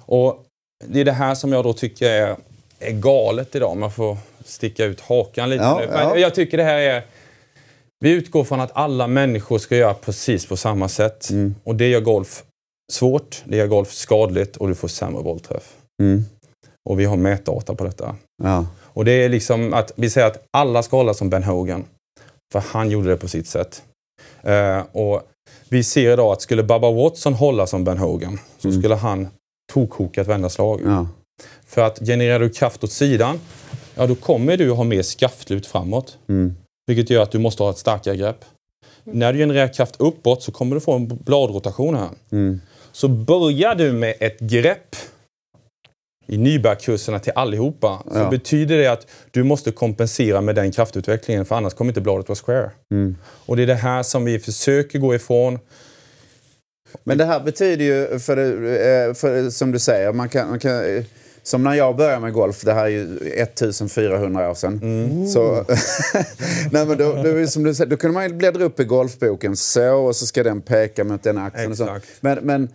[0.00, 0.44] Och
[0.86, 2.36] det är det här som jag då tycker är,
[2.78, 5.86] är galet idag, om jag får sticka ut hakan lite Ja, nu.
[5.86, 6.16] Men ja.
[6.16, 7.02] jag tycker det här är...
[8.00, 11.30] Vi utgår från att alla människor ska göra precis på samma sätt.
[11.30, 11.54] Mm.
[11.64, 12.44] Och det gör golf
[12.92, 15.74] svårt, det gör golf skadligt och du får sämre bollträff.
[16.02, 16.24] Mm.
[16.88, 18.16] Och vi har mätdata på detta.
[18.42, 18.66] Ja.
[18.82, 21.84] Och det är liksom att vi säger att alla ska hålla som Ben Hogan.
[22.52, 23.82] För han gjorde det på sitt sätt.
[24.42, 25.22] Eh, och
[25.68, 28.80] vi ser idag att skulle Bubba Watson hålla som Ben Hogan så Mm.
[28.80, 29.28] skulle han
[29.74, 30.80] tokkoka ett varenda slag.
[30.84, 31.08] Ja.
[31.66, 33.40] För att genererar du kraft åt sidan,
[33.94, 36.18] ja då kommer du ha mer skaftlut framåt.
[36.28, 36.54] Mm.
[36.86, 38.44] Vilket gör att du måste ha ett starkare grepp.
[39.04, 42.08] När du genererar kraft uppåt så kommer du få en bladrotation här.
[42.32, 42.60] Mm.
[42.92, 44.96] Så börjar du med ett grepp
[46.26, 48.30] i nybörjarkurserna till allihopa så Ja.
[48.30, 52.36] betyder det att du måste kompensera med den kraftutvecklingen för annars kommer inte bladet vara
[52.36, 52.70] square.
[52.92, 53.16] Mm.
[53.46, 55.58] Och det är det här som vi försöker gå ifrån.
[57.04, 60.96] Men det här betyder ju, för, eh, för som du säger, man kan, man kan,
[60.96, 61.04] eh,
[61.42, 64.80] som när jag började med golf, det här är ju 1400 år sedan.
[64.82, 65.26] Mm.
[65.26, 65.64] Så,
[66.70, 69.56] nej, men då, då, som du säger, då kunde man ju bläddra upp i golfboken
[69.56, 71.70] så och så ska den peka mot den axeln.
[71.72, 71.84] Och så.
[71.84, 72.06] Exakt.
[72.20, 72.68] Men, men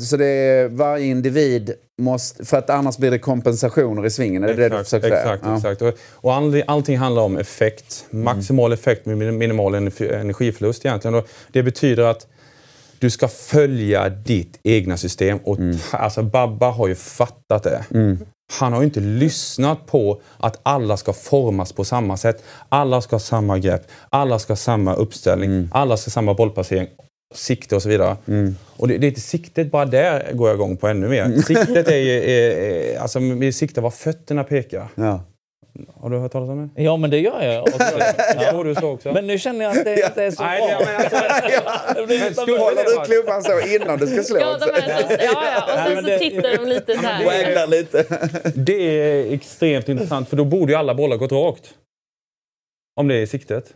[0.00, 2.44] Så det är varje individ måste...
[2.44, 4.44] För att annars blir det kompensationer i svingen.
[4.44, 5.20] Är det det du Exakt, försöker säga?
[5.20, 5.42] exakt.
[5.46, 5.56] Ja.
[5.56, 5.82] exakt.
[5.82, 8.04] Och, och all, allting handlar om effekt.
[8.10, 11.14] Maximal effekt med min- minimal energi- energiförlust egentligen.
[11.14, 12.26] Och det betyder att
[13.00, 15.38] du ska följa ditt egna system.
[15.44, 15.58] Och
[15.90, 17.84] ta, alltså Babba har ju fattat det.
[18.52, 22.44] Han har ju inte lyssnat på att alla ska formas på samma sätt.
[22.68, 23.82] Alla ska ha samma grepp.
[24.10, 25.68] Alla ska ha samma uppställning.
[25.72, 26.88] Alla ska ha samma bollplacering.
[27.34, 28.16] Sikte och så vidare.
[28.76, 31.42] Och det, det är inte siktet, bara där går jag igång på ännu mer.
[31.42, 32.10] Siktet är ju...
[32.30, 34.88] Är, är, alltså, med sikte var fötterna pekar.
[34.94, 35.20] Ja.
[36.00, 36.82] Har du hört talas om det?
[36.82, 37.78] Ja, men det gör jag också.
[38.40, 38.62] Ja.
[38.62, 39.12] Du så också?
[39.12, 40.78] Men nu känner jag att det inte är så Nej, bra.
[40.78, 40.84] det-
[42.06, 44.40] men alltså, skulle- Håller du klubban så innan du ska slå?
[44.40, 44.88] Ja, de som, ja,
[45.20, 45.62] ja.
[45.62, 47.24] Och Nej, sen men så det- tittar de lite så här.
[47.24, 48.04] Wagglar lite.
[48.54, 51.74] det är extremt intressant för då borde ju alla bollar gått rakt.
[53.00, 53.74] Om det är siktet.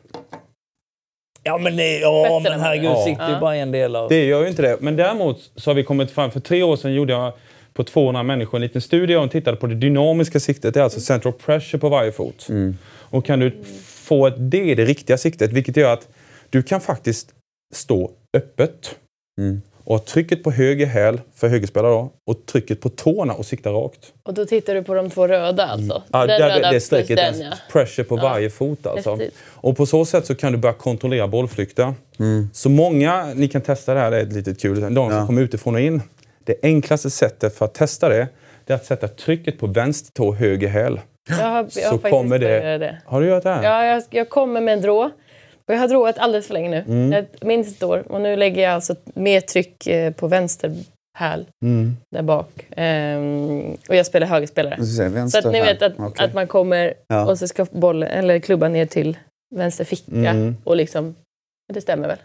[1.42, 3.04] Ja, men, det, ja, men herregud, jag.
[3.04, 3.40] sikt är Ja.
[3.40, 4.08] bara en del av...
[4.08, 4.76] Det gör ju inte det.
[4.80, 7.32] Men däremot så har vi kommit fram, för tre år sedan gjorde jag
[7.74, 10.74] på 200 människor en liten studie och tittade på det dynamiska siktet.
[10.74, 12.48] Det är alltså central pressure på varje fot.
[12.94, 13.52] Och kan du
[13.86, 16.08] få ett, det är det riktiga siktet, vilket gör att
[16.50, 17.34] du kan faktiskt
[17.74, 18.94] stå öppet
[19.84, 23.70] och ha trycket på höger häl för högerspelare då, och trycket på tårna och sikta
[23.70, 24.12] rakt.
[24.22, 26.02] Och då tittar du på de två röda alltså?
[26.12, 27.52] Ja, den där, röda det strecket, den ja.
[27.72, 28.22] pressure på Ja.
[28.22, 29.10] varje fot alltså.
[29.10, 29.34] Häftigt.
[29.44, 31.94] Och på så sätt så kan du börja kontrollera bollflykter.
[32.52, 35.26] Så många, ni kan testa det här, det är ett litet kul, de som Ja.
[35.26, 36.02] kommer utifrån och in.
[36.44, 38.28] Det enklaste sättet för att testa det,
[38.64, 41.00] det är att sätta trycket på vänster tå, höger häl.
[41.28, 42.78] Jag har, jag har Så kommer det...
[42.78, 42.98] det.
[43.04, 43.62] Har du gjort det här?
[43.62, 45.10] Ja, jag, jag kommer med en drå.
[45.68, 46.78] Och jag har drået alldeles för länge nu.
[46.88, 47.12] Mm.
[47.12, 48.04] Ett, minst ett år.
[48.12, 50.74] Och nu lägger jag alltså mer tryck eh, på vänster
[51.18, 51.96] häl Mm.
[52.14, 52.66] där bak.
[52.76, 54.84] Ehm, och jag spelar högerspelare.
[54.86, 56.24] Så vänster att ni vet att, Okej.
[56.26, 57.26] att man kommer Ja.
[57.26, 59.18] och så ska bollen, eller klubban ner till
[59.54, 60.10] vänster ficka.
[60.14, 60.56] Mm.
[60.64, 61.14] Och liksom,
[61.72, 62.18] det stämmer väl?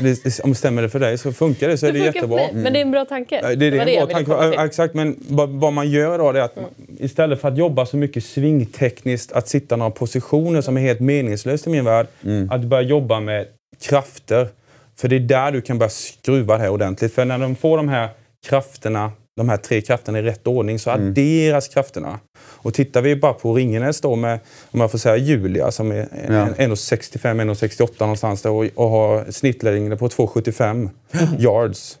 [0.00, 2.12] Det, det, om det stämmer det för dig så funkar det så är det, funkar
[2.12, 2.36] för jättebra.
[2.36, 3.40] mig, Men det är en bra tanke.
[3.56, 4.64] Det är det, var en bra tanke.
[4.64, 6.58] Exakt, men vad, man gör då är att
[6.98, 11.66] istället för att jobba så mycket svingtekniskt, att sitta några positioner som är helt meningslöst
[11.66, 12.06] i min värld,
[12.50, 13.46] att börja jobba med
[13.88, 14.48] krafter.
[14.96, 17.14] För det är där du kan börja skruva det här ordentligt.
[17.14, 18.08] För när de får de här
[18.46, 22.20] krafterna, de här tre krafterna i rätt ordning, så adderas krafterna.
[22.38, 24.38] Och tittar vi bara på Ringenäs då med,
[24.70, 26.46] om jag får säga Julia, som är Ja.
[26.46, 30.90] 1,65, 1,68 någonstans där, och, och har snittlängden på 2,75
[31.38, 31.98] yards.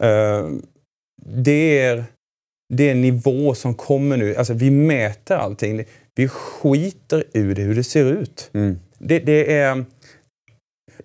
[0.00, 0.48] Eh,
[1.26, 2.04] det, är,
[2.74, 4.36] det är en nivå som kommer nu.
[4.36, 5.84] Alltså, vi mäter allting.
[6.14, 8.50] Vi skiter ur det, hur det ser ut.
[8.98, 9.84] Det, det är...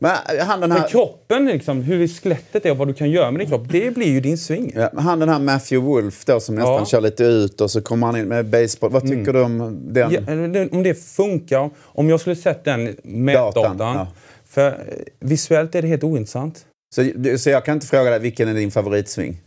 [0.02, 3.32] Men han den Men här, kroppen, liksom, hur skelettet är och vad du kan göra
[3.32, 4.72] med din kropp, det blir ju din swing.
[4.76, 6.86] ja, han den här Matthew Wolf då som nästan Ja.
[6.86, 8.92] kör lite ut och så kommer han in med baseball.
[8.92, 10.12] Vad tycker du om den?
[10.12, 13.78] Ja, om det funkar, om jag skulle sett den mätdatan.
[13.78, 14.08] Datan, ja.
[14.48, 14.74] För eh,
[15.20, 16.66] visuellt är det helt ointressant.
[16.96, 17.04] Så,
[17.38, 19.38] så jag kan inte fråga dig vilken är din favoritsving?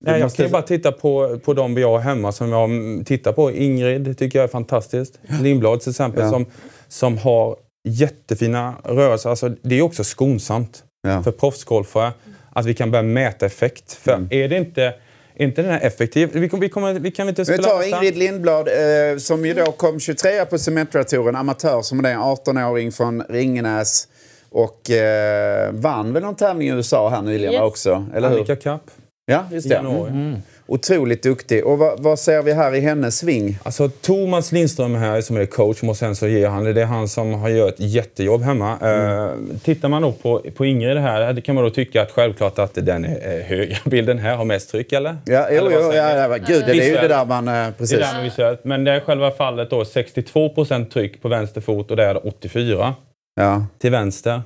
[0.00, 2.64] Nej, jag måste- kan ju bara titta på, på de vi har hemma som jag
[2.64, 3.52] mm, tittar på.
[3.52, 5.18] Ingrid tycker jag är fantastiskt.
[5.42, 6.46] Lindblad till exempel som,
[6.88, 7.56] som har
[7.88, 9.30] jättefina rörelser.
[9.30, 11.22] Alltså, det är också skonsamt Ja.
[11.22, 12.12] för proffsgolfare
[12.52, 13.92] att vi kan börja mäta effekt.
[13.92, 14.28] För Mm.
[14.30, 14.94] är det inte,
[15.36, 16.30] inte den här effektiv...
[16.32, 17.96] Vi, kommer- vi, kommer, vi kan inte Vi spela tar nästa.
[17.96, 22.92] Ingrid Lindblad eh, som ju då kom 23 på Cementra-touren, amatör som det är, 18-åring
[22.92, 24.08] från Ringenäs.
[24.50, 27.62] Och eh, vann väl någon tävling i USA här nyligen Yes.
[27.62, 28.36] också, eller hur?
[28.36, 28.82] Annika Kapp
[29.26, 29.74] Ja, just i det.
[29.74, 30.10] januari.
[30.10, 30.36] Mm.
[30.70, 31.66] Otroligt duktig.
[31.66, 33.58] Och vad, vad ser vi här i hennes sving?
[33.62, 36.72] Alltså Thomas Lindström här som är coach och sen så ger han det.
[36.72, 38.78] Det är han som har gjort ett jättejobb hemma.
[38.78, 39.24] Mm.
[39.24, 42.58] Eh, tittar man då på, på Ingrid här, det kan man då tycka att självklart
[42.58, 43.76] att den är högre.
[43.84, 45.16] Bilden här har mest tryck eller?
[45.24, 47.48] Ja, jo, Eller jo, ja, ja, gud, det är ju det där man...
[47.48, 47.98] Eh, Det är precis.
[47.98, 48.64] där med visuellt.
[48.64, 52.94] Men det är själva fallet då 62% tryck på vänster fot och det är 84
[53.40, 54.42] Ja, till vänster.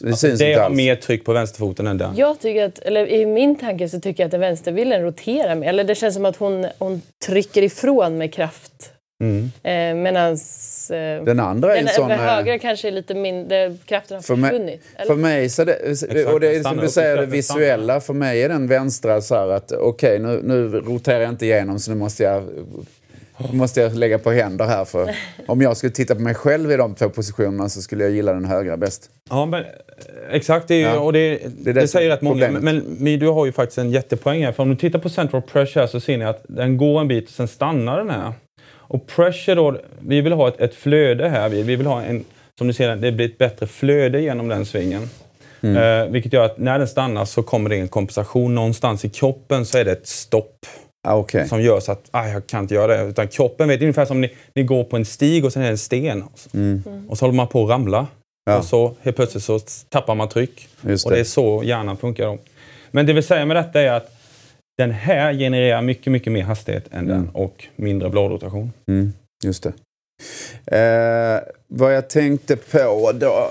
[0.00, 2.16] Det syns Det inte har mer tryck på vänsterfoten än den.
[2.16, 5.02] Jag tycker att, eller i min tanke så tycker jag att den vänster vill den
[5.02, 5.68] rotera med.
[5.68, 8.92] Eller det känns som att hon, hon trycker ifrån med kraft.
[9.22, 9.50] Mm.
[9.62, 10.90] Eh, medans...
[10.90, 12.08] Eh, Den andra är den en sån...
[12.08, 14.82] den eh, högra kanske är lite mindre, kraften har För försvunnit.
[14.96, 15.06] eller?
[15.06, 18.00] För mig så det, och det är som du säger, det visuella.
[18.00, 21.78] För mig är den vänstra så här att okej, nu, nu roterar jag inte igenom
[21.78, 22.42] så nu måste jag,
[23.52, 24.84] måste jag lägga på händer här.
[24.84, 25.14] För
[25.46, 28.32] om jag skulle titta på mig själv i de två positionerna så skulle jag gilla
[28.32, 29.10] den högra bäst.
[29.30, 29.68] Ja, men, eh,
[30.30, 30.68] exakt.
[30.68, 31.00] Det, är, Ja.
[31.00, 32.50] och det, det, det säger rätt många.
[32.50, 34.52] Men, men du har ju faktiskt en jättepoäng här.
[34.52, 37.24] För om du tittar på central pressure så ser ni att den går en bit
[37.28, 38.32] och sen stannar den här.
[38.92, 41.48] Och pressure då, vi vill ha ett, ett flöde här.
[41.48, 42.24] Vi, vi vill ha en,
[42.58, 45.10] som du ser, det blir ett bättre flöde genom den svingen.
[45.62, 45.76] Mm.
[45.76, 48.54] Eh, vilket gör att när den stannar så kommer det en kompensation.
[48.54, 50.66] Någonstans i kroppen så är det ett stopp
[51.08, 51.48] Ah, okej.
[51.48, 53.02] som gör så att ah, jag kan inte göra det.
[53.08, 55.62] Utan kroppen vet, det är ungefär som ni, ni går på en stig och sen
[55.62, 56.22] är det en sten.
[57.08, 57.98] Och så håller man på att ramla.
[57.98, 58.08] Mm.
[58.44, 58.58] Ja.
[58.58, 60.68] Och så helt plötsligt så tappar man tryck.
[60.80, 61.20] Just och det det.
[61.20, 62.24] är så hjärnan funkar.
[62.26, 62.38] Då.
[62.90, 64.18] Men det vill säga med detta är att
[64.78, 68.72] den här genererar mycket, mycket mer hastighet än den och mindre bladrotation.
[68.88, 69.12] Mm,
[69.44, 69.72] just det.
[70.66, 73.50] Eh, vad jag tänkte på, då,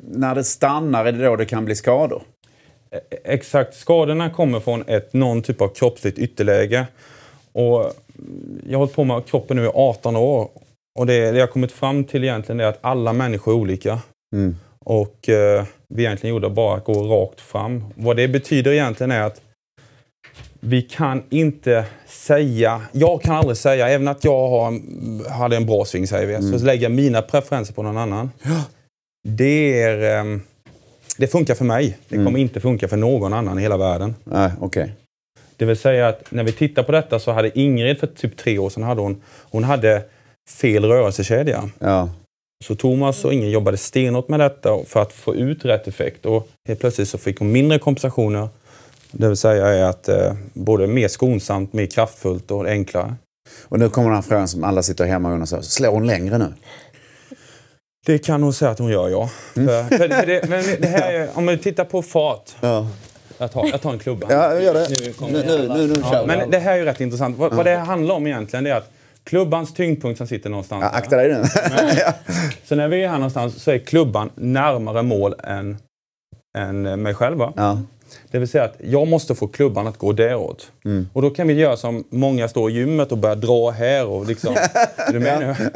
[0.00, 2.22] när det stannar är det då det kan bli skador?
[3.24, 3.74] Exakt.
[3.74, 6.86] Skadorna kommer från ett, någon typ av kroppsligt ytterläge.
[7.52, 7.92] Och
[8.66, 10.48] jag har hållit på med kroppen nu i 18 år.
[10.98, 13.98] Och det, det jag kommit fram till egentligen är att alla människor är olika.
[14.36, 14.56] Mm.
[14.78, 17.84] Och eh, vi är egentligen gjorda bara att gå rakt fram.
[17.94, 19.40] Vad det betyder egentligen är att
[20.60, 24.80] vi kan inte säga, jag kan aldrig säga, även att jag har,
[25.30, 28.30] hade en bra sving säger vi, så lägger jag mina preferenser på någon annan.
[29.28, 30.42] Det, är, ehm,
[31.16, 31.98] det funkar för mig.
[32.08, 34.14] Det kommer inte funka för någon annan i hela världen.
[34.24, 34.92] Nej, okej.
[35.56, 38.58] Det vill säga att när vi tittar på detta så hade Ingrid för typ tre
[38.58, 40.02] år sedan hade hon, hon hade
[40.50, 41.70] fel rörelsekedja.
[41.78, 42.08] Ja.
[42.64, 46.48] Så Thomas och Ingrid jobbade stenhårt med detta för att få ut rätt effekt och
[46.68, 48.48] helt plötsligt så fick hon mindre kompensationer.
[49.10, 53.14] Det vill säga är att eh, både mer skonsamt, mer kraftfullt och enklare.
[53.62, 56.38] Och nu kommer den här frågan som alla sitter hemma och undrar, slår hon längre
[56.38, 56.54] nu?
[58.06, 59.30] Det kan hon säga att hon gör, ja.
[59.54, 62.50] För, för för det, men det här är, om vi tittar på fart.
[62.60, 62.86] Ja,
[63.38, 64.26] Jag tar, jag tar en klubba.
[64.30, 64.88] ja gör det.
[64.90, 67.38] Nu Nu, nu, nu, nu, Ja, men det här är ju rätt intressant.
[67.38, 68.90] Vad, vad det handlar om egentligen det är att
[69.24, 71.44] klubbans tyngdpunkt som sitter någonstans Ja, akta dig nu.
[72.64, 75.76] Så när vi är här någonstans så är klubban närmare mål än,
[76.58, 77.38] än mig själv.
[77.38, 77.52] Va?
[77.56, 77.78] ja.
[78.30, 80.70] Det vill säga att jag måste få klubban att gå däråt.
[80.84, 81.08] Mm.
[81.12, 84.06] Och då kan vi göra som många står i gymmet och börjar dra här.
[84.06, 84.54] Och liksom,
[84.96, 85.70] är du med nu?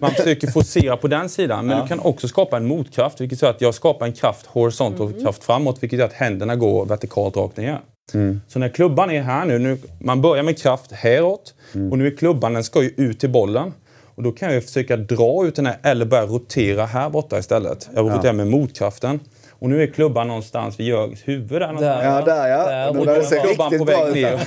[0.00, 1.66] Man försöker forcera på den sidan.
[1.66, 3.20] Men du kan också skapa en motkraft.
[3.20, 5.82] Vilket gör att jag skapar en kraft horisont och kraft framåt.
[5.82, 7.80] Vilket gör att händerna går vertikalt rakt ner.
[8.14, 8.40] Mm.
[8.48, 11.54] Så när klubban är här nu, nu, man börjar med kraft häråt.
[11.74, 11.92] Mm.
[11.92, 13.72] Och nu är klubban, den ska ju ut till bollen.
[14.14, 17.88] Och då kan jag försöka dra ut den här eller börja rotera här borta istället.
[17.94, 19.20] Jag roterar med motkraften.
[19.60, 22.04] Och nu är klubban någonstans vid Jörgs huvud där någonstans.
[22.04, 22.66] Ja, där ja.
[22.66, 24.40] Där Och börjar då är se klubban riktigt på väg ner.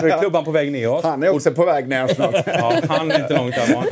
[0.00, 1.04] Då är klubban på väg neråt.
[1.04, 2.34] Han är också på väg ner snart.
[2.46, 3.84] Ja, han är inte långt därifrån.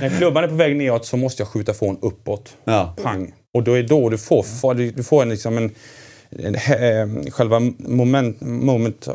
[0.00, 2.56] När klubban är på väg neråt så måste jag skjuta från uppåt.
[2.64, 2.94] Ja.
[3.02, 3.32] Pang.
[3.54, 5.74] Och då är då du får, du får en, liksom en,
[6.54, 9.08] eh, själva moment, moment,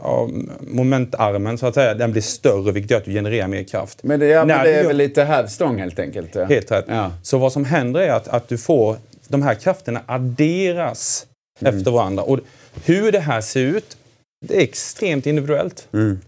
[0.60, 4.00] momentarmen så att säga, den blir större vilket gör att du genererar mer kraft.
[4.04, 6.36] Men det, ja, men det är väl lite hävstång helt enkelt.
[6.36, 6.46] Ja.
[6.46, 6.86] Helt rätt.
[6.88, 7.12] Ja.
[7.24, 8.96] Så vad som händer är att, att du får
[9.32, 11.26] de här krafterna adderas
[11.62, 11.76] Mm.
[11.78, 12.24] efter varandra.
[12.24, 12.40] Och
[12.86, 13.98] hur det här ser ut,
[14.46, 15.88] det är extremt individuellt.
[15.94, 16.20] Mm.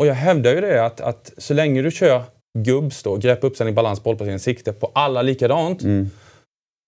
[0.00, 2.22] Och jag hävdar ju det att, att så länge du kör
[2.58, 6.10] gubbs då, grepp, uppställning, balans, bollplacering, sikte på alla likadant Mm.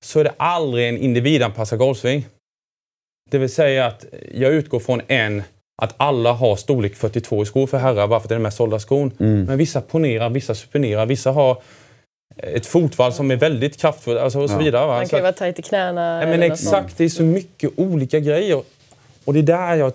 [0.04, 2.26] så är det aldrig en individanpassad golfsving.
[3.30, 5.42] Det vill säga att jag utgår från en
[5.82, 8.42] att alla har storlek 42 i skor för herrar bara för att det är den
[8.42, 9.12] mest sålda skon.
[9.20, 9.44] Mm.
[9.44, 11.62] Men vissa ponerar, vissa suponerar, vissa har
[12.36, 14.58] ett fotvalv som är väldigt kraftfullt alltså och så Ja.
[14.58, 14.86] vidare.
[14.86, 14.96] Va?
[14.96, 16.20] Man kan ju vara tajt i knäna.
[16.20, 16.74] Ja, men eller något sånt.
[16.74, 18.62] exakt, det är så mycket olika grejer.
[19.24, 19.92] Och det är där jag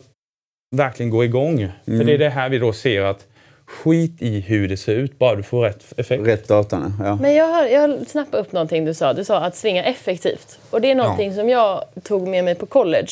[0.76, 1.58] verkligen går igång.
[1.86, 2.06] För Mm.
[2.08, 3.26] det är det här vi då ser att
[3.66, 6.28] skit i hur det ser ut, bara du får rätt effekt.
[6.28, 7.16] Rätt datan, ja.
[7.22, 9.14] Men jag har, jag har snappat upp någonting du sa.
[9.14, 10.60] Du sa att svinga effektivt.
[10.70, 13.08] Och det är någonting som jag tog med mig på college.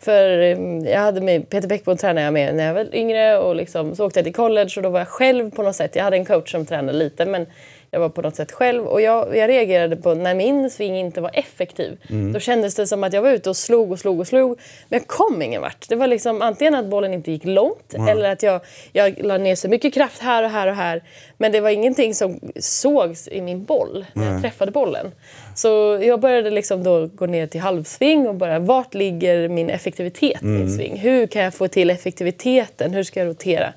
[0.00, 3.56] För um, jag hade med, Peter Bäckbom tränade jag med när jag var yngre och
[3.56, 5.96] liksom, så åkte jag till college och då var jag själv på något sätt.
[5.96, 7.46] Jag hade en coach som tränade lite men
[7.90, 8.86] jag var på något sätt själv.
[8.86, 11.98] Och jag, jag reagerade på när min sving inte var effektiv.
[12.32, 14.48] Då kändes det som att jag var ute och slog och slog och slog.
[14.88, 15.88] Men jag kom ingen vart.
[15.88, 18.60] Det var liksom antingen att bollen inte gick långt eller att jag,
[18.92, 21.02] jag la ner så mycket kraft här och här och här.
[21.38, 25.10] Men det var ingenting som sågs i min boll när jag träffade bollen.
[25.54, 30.42] Så jag började liksom då gå ner till halvsving och bara vart ligger min effektivitet
[30.42, 30.96] i min sving?
[30.96, 32.94] Hur kan jag få till effektiviteten?
[32.94, 33.72] Hur ska jag rotera?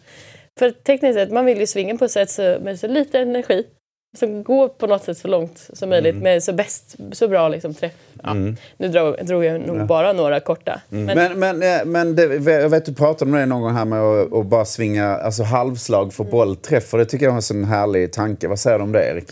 [0.60, 3.65] För tekniskt sett, man vill ju svinga på ett sätt så, med så lite energi
[4.17, 7.73] som går på något sätt så långt som möjligt med så, bäst, så bra liksom,
[7.73, 7.93] träff.
[8.23, 8.34] Ja.
[8.78, 10.82] Nu drog, drog jag nog bara några korta.
[10.89, 13.86] Men, Men, men, eh, men det, jag vet du pratade om det någon gång här
[13.86, 16.93] med att, att bara svinga alltså halvslag för bollträff.
[16.93, 18.47] Och det tycker jag är en sån härlig tanke.
[18.47, 19.32] Vad säger du om det Erik?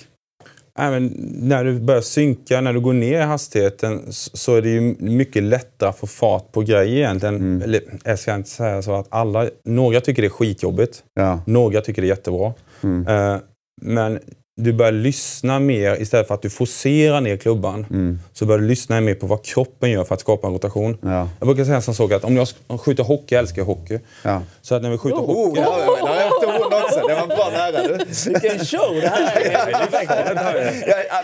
[0.79, 4.95] Även när du börjar synka, när du går ner i hastigheten så är det ju
[4.99, 7.61] mycket lättare att få fart på grejer egentligen.
[7.61, 11.03] Eller, jag ska inte säga så att alla, några tycker det är skitjobbigt.
[11.13, 11.39] Ja.
[11.45, 12.53] Några tycker det är jättebra.
[12.83, 13.37] Eh,
[13.81, 14.19] men
[14.63, 18.19] du börjar lyssna mer istället för att du forcerar ner klubban.
[18.33, 20.97] Så börjar du lyssna mer på vad kroppen gör för att skapa en rotation.
[21.01, 21.29] Ja.
[21.39, 23.99] Jag brukar säga som så att om jag sk- skjuter hockey, jag älskar hockey.
[24.23, 24.41] Ja.
[24.61, 25.61] Så att när vi skjuter Oh, hockey...
[25.61, 27.07] ja, ja, det efter hon också.
[27.07, 28.05] Det var bra nära du.
[28.31, 29.71] Vilken show det här är!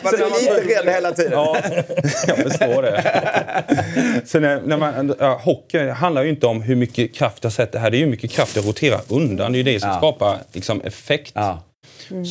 [0.04, 1.32] Jag var lite rädd hela tiden.
[1.32, 1.58] Ja,
[2.28, 3.04] jag förstår det.
[4.26, 7.80] Så när, när man, ja, hockey handlar ju inte om hur mycket kraft jag sätter
[7.80, 7.92] här.
[7.92, 9.52] Det är ju hur mycket kraft jag roterar undan.
[9.52, 9.98] Det är ju det som Ja.
[9.98, 11.32] skapar liksom, effekt.
[11.36, 11.60] Ja.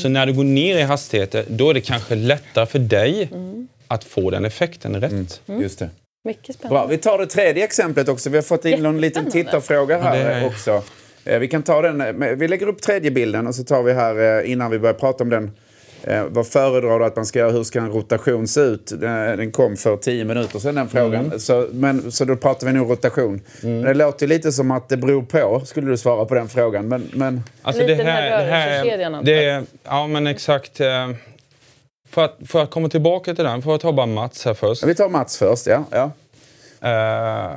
[0.03, 3.31] Så när du går ner i hastigheter, då är det kanske lättare för dig
[3.89, 5.41] att få den effekten rätt.
[5.47, 5.89] Just det.
[6.24, 6.81] Mycket spännande.
[6.81, 8.31] Bra, vi tar det tredje exemplet också.
[8.31, 10.83] Vi har fått in någon liten tittarfråga här Ja, också.
[11.24, 12.01] Eh, Vi kan ta den.
[12.01, 14.95] eh, Vi lägger upp tredje bilden och så tar vi här eh, innan vi börjar
[14.95, 15.51] prata om den.
[16.07, 17.51] Eh, vad föredrar du att man ska göra?
[17.51, 18.93] Hur ska en rotation se ut?
[18.93, 18.99] Eh,
[19.37, 21.41] Den kom för tio minuter sedan den frågan.
[21.41, 23.41] Så, men, så då pratar vi nog rotation.
[23.63, 26.89] Men Det låter lite som att det beror på, skulle du svara på den frågan.
[26.89, 30.81] Men, men Alltså Lite den här rörelsekedjan, det är, Ja, men exakt.
[30.81, 31.11] eh,
[32.11, 34.85] För att, för att komma tillbaka till den, får jag ta bara Mats här först.
[34.85, 35.67] vi tar Mats först.
[35.67, 36.11] Ja, ja.
[36.81, 37.53] Eh,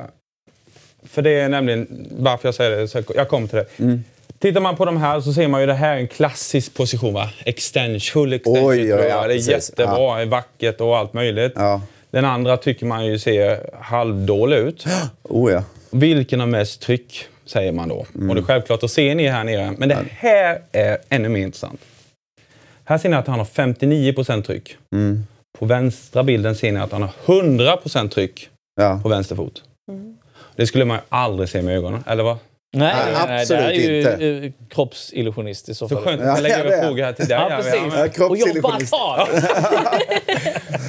[1.08, 2.88] för det är nämligen varför jag säger det.
[2.88, 3.66] Så jag kommer till det.
[3.84, 4.04] Mm.
[4.40, 7.14] Tittar man på de här så ser man ju det här är en klassisk position.
[7.14, 7.30] Va?
[7.44, 8.68] Extension, full extension.
[8.68, 9.08] Oj, jag.
[9.08, 9.48] ja, det är precis.
[9.48, 11.52] jättebra, är vackert och allt möjligt.
[11.56, 11.80] ja.
[12.10, 14.84] Den andra tycker man ju ser halvdålig ut.
[15.22, 15.64] Oh ja.
[15.90, 18.06] Vilken har mest tryck, säger man då.
[18.14, 18.28] Mm.
[18.28, 19.74] Och det är självklart att se ni här nere.
[19.78, 21.80] Men det här är ännu mer intressant.
[22.84, 24.76] Här ser ni att han har 59% tryck.
[24.92, 25.26] Mm.
[25.58, 29.00] På vänstra bilden ser ni att han har 100% tryck ja.
[29.02, 29.62] på vänster fot.
[30.56, 32.36] Det skulle man ju aldrig se med ögonen, eller vad?
[32.72, 34.46] Nej, Nej, nej, nej, det absolut här är ju inte.
[34.46, 36.04] eh, kroppsillusionist i så Så fall.
[36.04, 37.38] skönt Ja, att lägga ja, det över frågor här till dig.
[37.38, 37.74] Ja, Ja, precis.
[37.74, 38.88] men- Ja, Och jobba kroppsillusionist.
[38.88, 39.28] kvar!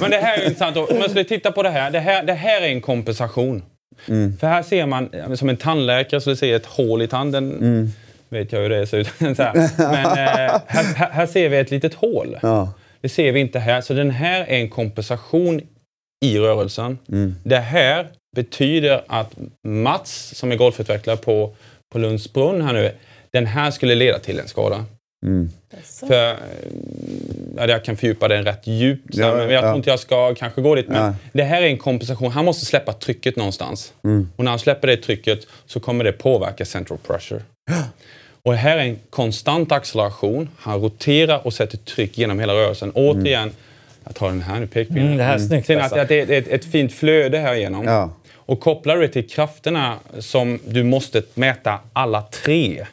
[0.00, 0.76] Men det här är ju intressant.
[0.76, 1.90] Om man skulle titta på det här.
[1.90, 3.62] Det här, det här är en kompensation.
[4.08, 4.36] Mm.
[4.38, 7.50] För här ser man, ja, som en tandläkare så ser ett hål i tanden.
[7.52, 7.88] Mm.
[8.28, 9.08] Vet jag hur det ser ut.
[9.18, 9.54] så här.
[9.78, 10.60] Men eh, här,
[10.94, 12.38] här, här ser vi ett litet hål.
[12.42, 12.72] Ja.
[13.00, 13.80] Det ser vi inte här.
[13.80, 15.60] Så den här är en kompensation
[16.24, 16.98] i rörelsen.
[17.08, 17.34] Mm.
[17.44, 18.06] Det här
[18.36, 19.30] betyder att
[19.68, 21.54] Mats, som är golfutvecklare på,
[21.92, 22.92] på Lundsbrunn här nu,
[23.30, 24.84] den här skulle leda till en skada.
[25.26, 25.50] Mm.
[26.08, 26.36] För, eh,
[27.56, 29.60] ja, jag kan fördjupa den rätt djupt, Ja, men jag ja.
[29.60, 30.88] tror inte jag ska kanske gå dit.
[30.88, 31.14] Men Nej.
[31.32, 32.30] det här är en kompensation.
[32.30, 33.92] Han måste släppa trycket någonstans.
[34.04, 34.28] Mm.
[34.36, 37.42] Och när han släpper det trycket så kommer det påverka central pressure.
[38.44, 40.48] Och det här är en konstant acceleration.
[40.58, 42.92] Han roterar och sätter tryck genom hela rörelsen.
[42.94, 43.50] Återigen,
[44.04, 45.06] jag tar den här nu, pekpinnen.
[45.06, 45.96] Mm, det här är snyggt Ser ni alltså.
[45.96, 48.10] att, att det är ett, ett fint flöde här igenom.
[48.52, 52.86] Och kopplar du det till krafterna som du måste mäta alla tre.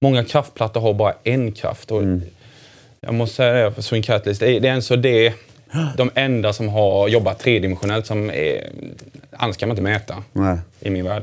[0.00, 1.90] Många kraftplattor har bara en kraft.
[1.90, 2.02] Och
[3.00, 5.34] Jag måste säga det Swing Catalyst, det är, det är alltså det,
[5.96, 8.70] de enda som har jobbat tredimensionellt som är,
[9.30, 10.58] annars kan man inte mäta Nej.
[10.80, 11.22] i min värld.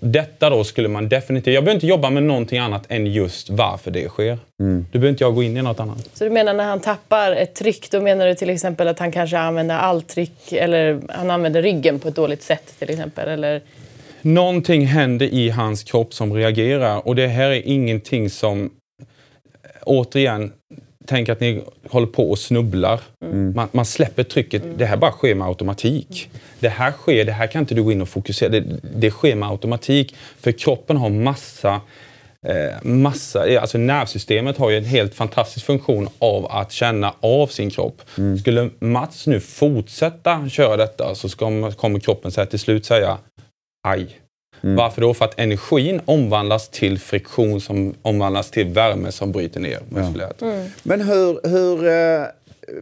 [0.00, 1.54] Detta då skulle man definitivt...
[1.54, 4.38] Jag behöver inte jobba med någonting annat än just varför det sker.
[4.60, 4.86] Mm.
[4.92, 6.10] Då behöver inte jag gå in i något annat.
[6.14, 9.12] Så du menar när han tappar ett tryck, då menar du till exempel att han
[9.12, 13.28] kanske använder allt tryck eller han använder ryggen på ett dåligt sätt till exempel?
[13.28, 13.62] Eller?
[14.22, 18.70] Någonting händer i hans kropp som reagerar och det här är ingenting som...
[19.82, 20.52] Återigen,
[21.10, 23.00] tänk att ni håller på och snubblar.
[23.54, 24.62] Man, man släpper trycket.
[24.78, 26.30] Det här bara sker med automatik.
[26.60, 28.48] Det här sker, det här kan inte du gå in och fokusera.
[28.48, 30.16] Det, det sker med automatik.
[30.40, 31.80] För kroppen har massa
[32.46, 37.70] eh, massa, alltså nervsystemet har ju en helt fantastisk funktion av att känna av sin
[37.70, 38.02] kropp.
[38.40, 43.18] Skulle Mats nu fortsätta köra detta så kommer kroppen säga till slut säga
[43.88, 44.20] aj.
[44.60, 45.14] Varför då?
[45.14, 50.40] För att energin omvandlas till friktion som omvandlas till värme som bryter ner muskulärt.
[50.82, 51.48] Men hur...
[51.48, 52.26] hur eh,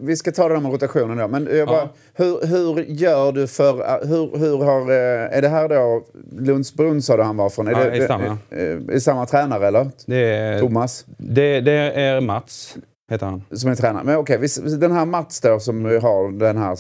[0.01, 1.29] vi ska ta det där med rotationen då.
[1.29, 1.89] Men jag bara, Ja.
[2.14, 3.81] hur, hur gör du för...
[3.81, 6.05] eh, Hur, hur har, eh, är det här då
[6.39, 7.68] Lundsbrunn sa du han var från?
[7.68, 8.24] Är Ja, det, i samma.
[8.51, 8.61] eh,
[8.95, 9.91] är samma tränare eller?
[10.07, 12.76] Det, är, Thomas det, det är Mats,
[13.11, 13.45] heter han.
[13.53, 14.05] som är tränare.
[14.05, 16.79] Men okej, vi- den här Mats då som har den här.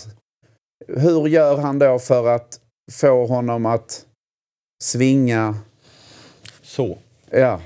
[0.88, 2.48] Hur gör han då för att
[2.92, 4.04] få honom att
[4.82, 5.54] svinga?
[6.62, 6.98] Så.
[7.30, 7.60] Ja.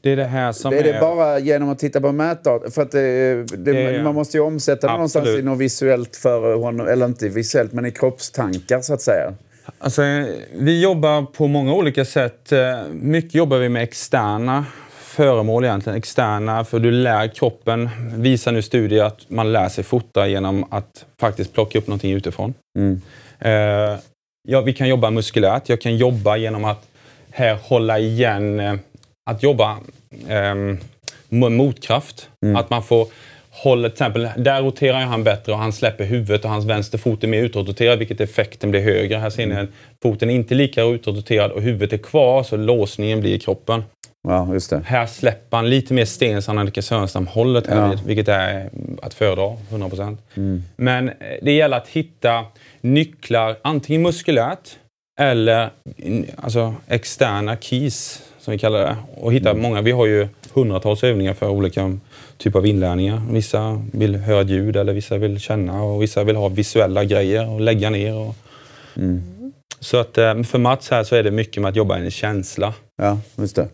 [0.00, 2.70] Det är det här som är det bara genom att titta på mätdata?
[2.70, 5.40] För att det, det, Det- man måste ju omsätta det någonstans Absolut.
[5.40, 6.88] i något visuellt för honom.
[6.88, 9.32] Eller inte visuellt, men i kroppstankar så att säga.
[9.78, 10.02] Alltså,
[10.54, 12.52] vi jobbar på många olika sätt.
[12.52, 12.60] Eh,
[12.92, 14.64] Mycket jobbar vi med externa
[15.00, 15.98] föremål egentligen.
[15.98, 17.88] Externa, för du lär kroppen.
[18.16, 22.54] Visar nu studier att man lär sig fota genom att faktiskt plocka upp någonting utifrån.
[22.78, 23.00] Mm.
[23.38, 23.98] Eh,
[24.48, 25.68] ja, vi kan jobba muskulärt.
[25.68, 26.88] Jag kan jobba genom att
[27.30, 28.74] här hålla igen, eh,
[29.24, 29.78] att jobba
[30.28, 30.78] ehm,
[31.28, 32.28] med motkraft.
[32.56, 33.06] Att man får
[33.50, 37.24] hålla, till exempel, där roterar han bättre och han släpper huvudet och hans vänster fot
[37.24, 39.16] är mer utroterad vilket effekten blir högre.
[39.18, 39.68] Här ser ni att
[40.02, 43.84] foten är inte lika utroterad och huvudet är kvar så låsningen blir i kroppen.
[44.28, 44.82] Ja, just det.
[44.86, 47.94] Här släpper han lite mer sten så Annika Sörenstam-hållet Ja.
[48.06, 48.70] vilket är
[49.02, 50.16] att föredra, 100%.
[50.76, 52.44] Men eh, det gäller att hitta
[52.84, 54.78] nycklar, antingen muskulärt
[55.20, 58.96] eller mm, alltså, externa keys, som vi kallar det.
[59.16, 59.82] Och hitta många.
[59.82, 61.98] Vi har ju hundratals övningar för olika
[62.38, 63.22] typer av inlärningar.
[63.30, 67.50] Vissa vill höra ett ljud eller vissa vill känna och vissa vill ha visuella grejer
[67.50, 68.14] och lägga ner.
[68.14, 68.34] Och...
[69.80, 72.10] Så att eh, för Mats här så är det mycket med att jobba i en
[72.10, 72.74] känsla.
[72.96, 73.68] Ja, just det.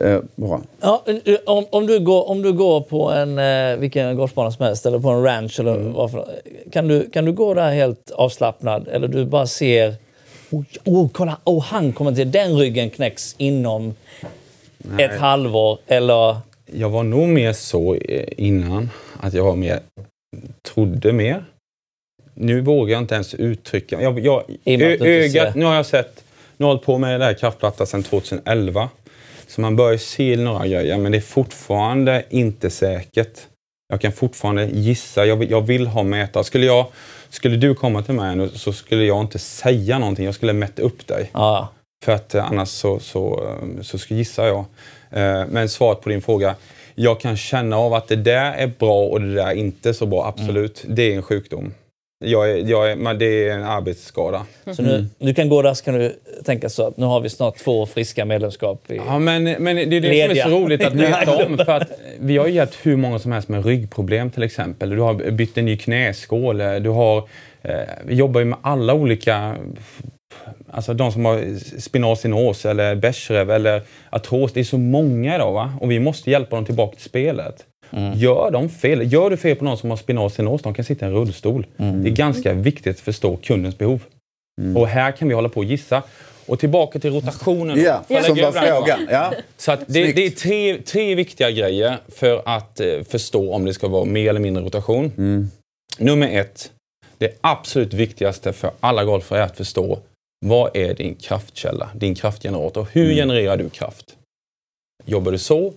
[0.00, 0.60] Eh, bra.
[0.80, 1.04] Ja,
[1.46, 4.98] om, om, du går, om du går på en, eh, vilken golfbana som helst eller
[4.98, 5.92] på en ranch eller Mm.
[5.92, 6.28] vad för,
[6.72, 9.94] kan, du, kan du gå där helt avslappnad eller du bara ser
[10.50, 13.94] Oh, oh, kolla, oh, han kommer till den ryggen knäcks inom
[14.98, 15.78] ett halvår.
[15.86, 16.36] Eller...
[16.72, 19.80] Jag var nog mer så eh, innan, att jag var mer,
[20.62, 21.44] trodde mer.
[22.34, 25.54] Nu vågar jag inte ens uttrycka jag, jag, ö, ögat.
[25.54, 26.24] Nu har jag sett,
[26.56, 28.88] nu har jag hållit på med det här kraftplatta sedan 2011.
[29.46, 33.38] Så man börjar se några grejer, men det är fortfarande inte säkert.
[33.88, 36.44] Jag kan fortfarande gissa, jag vill, jag vill ha mätare.
[36.44, 36.86] Skulle, jag,
[37.28, 40.82] skulle du komma till mig nu så skulle jag inte säga någonting, jag skulle mäta
[40.82, 41.30] upp dig.
[41.32, 41.68] Ja,
[42.04, 44.64] För att eh, annars så, så, eh, så ska gissar jag.
[45.10, 46.54] Eh, Men svaret på din fråga.
[46.94, 50.06] Jag kan känna av att det där är bra och det där är inte så
[50.06, 50.26] bra.
[50.26, 50.84] Absolut.
[50.88, 51.74] Det är en sjukdom.
[52.18, 54.46] Jag jag men det är en arbetsskada.
[54.72, 57.28] så nu, du kan gå där så kan du tänka så att nu har vi
[57.28, 58.90] snart två friska medlemskap.
[58.90, 60.42] I, Ja, men, men det är det Lediga.
[60.42, 61.58] som är så roligt att veta om.
[61.58, 61.90] För att
[62.20, 64.90] vi har ju gett hur många som helst med ryggproblem till exempel.
[64.90, 66.58] Du har bytt en ny knäskål.
[66.58, 67.16] Du har,
[67.62, 69.56] eh, vi jobbar ju med alla olika
[70.70, 74.52] Alltså de som har spinalsinos eller Bechdrev eller artros.
[74.52, 75.72] Det är så många idag va?
[75.80, 77.64] och vi måste hjälpa dem tillbaka till spelet.
[78.14, 81.08] Gör de fel, gör du fel på någon som har spinalsinos, de kan sitta i
[81.08, 81.66] en rullstol.
[81.76, 84.00] Det är ganska viktigt att förstå kundens behov.
[84.76, 86.02] Och här kan vi hålla på och gissa.
[86.46, 87.80] Och tillbaka till rotationen.
[87.80, 89.08] Ja, jag som var frågan.
[89.10, 89.32] Ja.
[89.56, 93.74] Så att det, det är tre, tre viktiga grejer för att eh, förstå om det
[93.74, 95.12] ska vara mer eller mindre rotation.
[95.98, 96.70] Nummer ett,
[97.18, 99.98] det absolut viktigaste för alla golfare är att förstå
[100.46, 102.86] vad är din kraftkälla, din kraftgenerator.
[102.92, 104.16] Hur genererar du kraft?
[105.04, 105.72] Jobbar du så,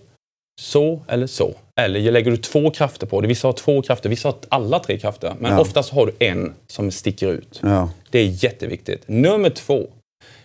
[0.60, 1.54] så eller så?
[1.80, 3.28] Eller lägger du två krafter på det?
[3.28, 5.34] Vissa har två krafter, vissa har alla tre krafter.
[5.38, 5.60] Men Ja.
[5.60, 7.60] oftast har du en som sticker ut.
[7.62, 7.90] Ja.
[8.10, 9.02] Det är jätteviktigt.
[9.08, 9.86] Nummer två,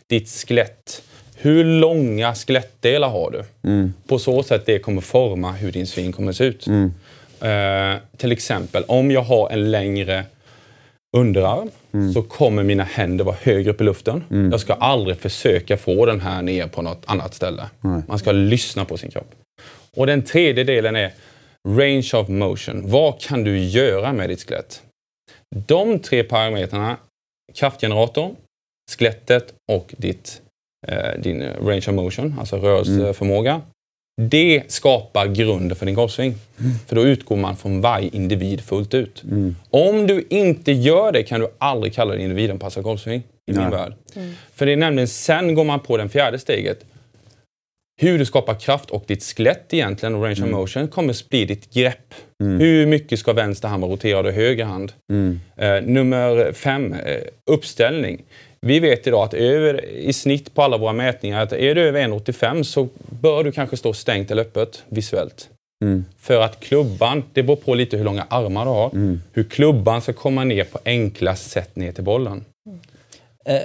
[0.09, 1.01] ditt skelett.
[1.37, 3.43] Hur långa skelettdelar har du?
[4.07, 6.67] På så sätt det kommer forma hur din sving kommer se ut.
[6.67, 10.23] Eh, till exempel, om jag har en längre
[11.17, 11.69] underarm
[12.13, 14.23] så kommer mina händer vara högre upp i luften.
[14.51, 17.63] Jag ska aldrig försöka få den här ner på något annat ställe.
[18.07, 19.31] Man ska lyssna på sin kropp.
[19.95, 21.13] Och den tredje delen är
[21.67, 22.89] range of motion.
[22.89, 24.81] Vad kan du göra med ditt skelett?
[25.67, 26.97] De tre parametrarna,
[27.53, 28.35] kraftgeneratorn,
[28.91, 30.41] skelettet och ditt,
[30.87, 33.61] eh, din range of motion, alltså rörelseförmåga.
[34.21, 36.35] Det skapar grunden för din golfsving.
[36.87, 39.23] För då utgår man från varje individ fullt ut.
[39.69, 43.71] Om du inte gör det kan du aldrig kalla det individanpassad golfsving i min Nej.
[43.71, 43.93] värld.
[44.53, 46.85] För det är nämligen sen går man på det fjärde steget.
[47.97, 51.73] Hur du skapar kraft och ditt skelett egentligen, och range of motion, kommer bli ditt
[51.73, 52.13] grepp.
[52.39, 54.93] Hur mycket ska vänster hand vara roterad och höger hand?
[55.57, 57.21] Eh, nummer fem, eh,
[57.51, 58.23] uppställning.
[58.61, 62.01] Vi vet idag att över, i snitt på alla våra mätningar att är du över
[62.01, 62.87] 1,85 så
[63.21, 65.49] bör du kanske stå stängt eller öppet visuellt.
[66.19, 70.13] För att klubban, det beror på lite hur långa armar du har, hur klubban ska
[70.13, 72.45] komma ner på enklast sätt ner till bollen.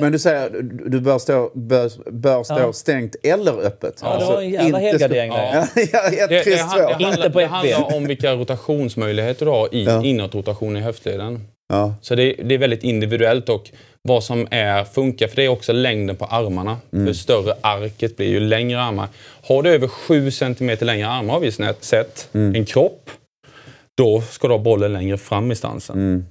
[0.00, 2.72] Men du säger du du bör stå, bör, bör stå Ja.
[2.72, 4.00] stängt eller öppet?
[4.02, 5.52] Ja, det var en jävla inte helgardering där.
[5.54, 10.04] Ja, ja, handlar, det ett handlar om vilka rotationsmöjligheter du har i Ja.
[10.04, 11.46] inåtrotation i höftleden.
[11.68, 11.94] Ja.
[12.00, 13.70] Så det, det är väldigt individuellt och
[14.02, 16.76] vad som är, funkar, för det är också längden på armarna.
[16.90, 19.08] För större arket blir ju längre armar.
[19.42, 23.10] Har du över 7 cm längre armar har vi sett, en kropp,
[23.96, 26.26] då ska du ha bollen längre fram i stansen.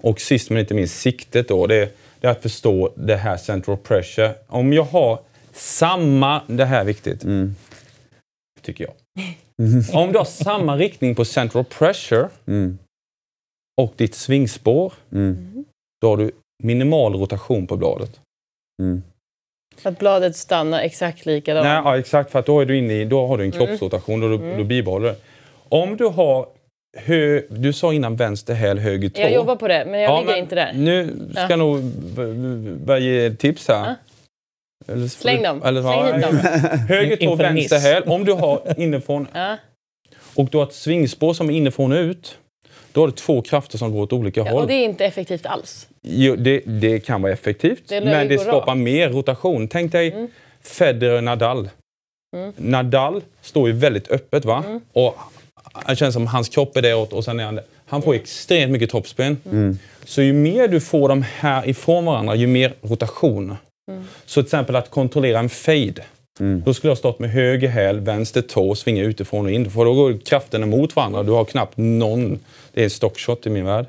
[0.00, 1.88] Och sist men inte minst siktet då, det,
[2.24, 4.34] det är att förstå det här central pressure.
[4.46, 5.18] Om jag har
[5.52, 7.24] samma, det här är viktigt,
[8.62, 8.94] tycker jag.
[10.02, 12.28] Om du har samma riktning på central pressure
[13.80, 14.92] och ditt svingspår,
[16.00, 16.30] då har du
[16.62, 18.20] minimal rotation på bladet.
[19.82, 21.64] Att bladet stannar exakt likadant.
[21.64, 24.22] Nej, ja, exakt, för att då, är du inne i, då har du en kroppsrotation
[24.22, 25.16] och då, då bibehåller du.
[25.68, 26.48] Om du har
[26.96, 29.20] hö, Du sa innan vänster häl, höger tå.
[29.20, 30.72] Jag jobbar på det, men jag Ja, ligger men inte där.
[30.74, 31.46] Nu ska Ja.
[31.50, 31.82] jag nog
[32.84, 33.94] börja ge tips här.
[34.88, 35.62] Eller, Släng dem.
[35.64, 36.36] Eller, Släng hit dem.
[36.88, 38.02] Höger tå, vänster häl.
[38.06, 39.56] Om du har inifrån Ja.
[40.34, 42.38] och du har ett svingspår som är inifrån och ut.
[42.92, 44.62] Då har du två krafter som går åt olika Ja, håll.
[44.62, 45.88] och det är inte effektivt alls.
[46.02, 48.68] Jo, det, det kan vara effektivt, Det men det skapar rakt.
[48.68, 48.84] Mm.
[48.84, 49.68] mer rotation.
[49.68, 50.28] Tänk dig
[50.62, 51.68] Federer Nadal.
[52.56, 54.64] Nadal står ju väldigt öppet va?
[54.66, 54.80] Mm.
[54.92, 55.16] Och
[55.88, 58.90] det känns som hans kropp är däråt och sen är han Han får extremt mycket
[58.90, 59.36] toppspin.
[59.50, 59.78] Mm.
[60.04, 63.56] Så ju mer du får dem här ifrån varandra, ju mer rotation.
[63.90, 64.04] Mm.
[64.26, 66.04] Så till exempel att kontrollera en fade.
[66.64, 69.70] Då skulle jag stått med höger häl, vänster tå och svinga utifrån och in.
[69.70, 71.22] För då går krafterna mot varandra.
[71.22, 72.38] Du har knappt någon.
[72.72, 73.86] Det är en stockshot i min värld.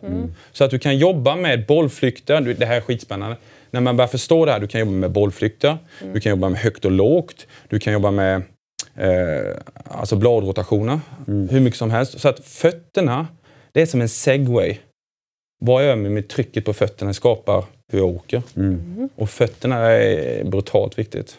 [0.52, 2.42] Så att du kan jobba med bollflykter.
[2.42, 3.38] Det här är skitspännande.
[3.72, 5.78] när man börjar förstå det här, du kan jobba med bollflykter,
[6.14, 8.42] du kan jobba med högt och lågt, du kan jobba med
[8.96, 12.20] eh, alltså bladrotationer, hur mycket som helst.
[12.20, 13.28] Så att fötterna,
[13.72, 14.78] det är som en segway.
[15.60, 18.42] Vad jag gör med mitt trycket på fötterna skapar hur jag åker.
[19.16, 21.38] Och fötterna är brutalt viktigt.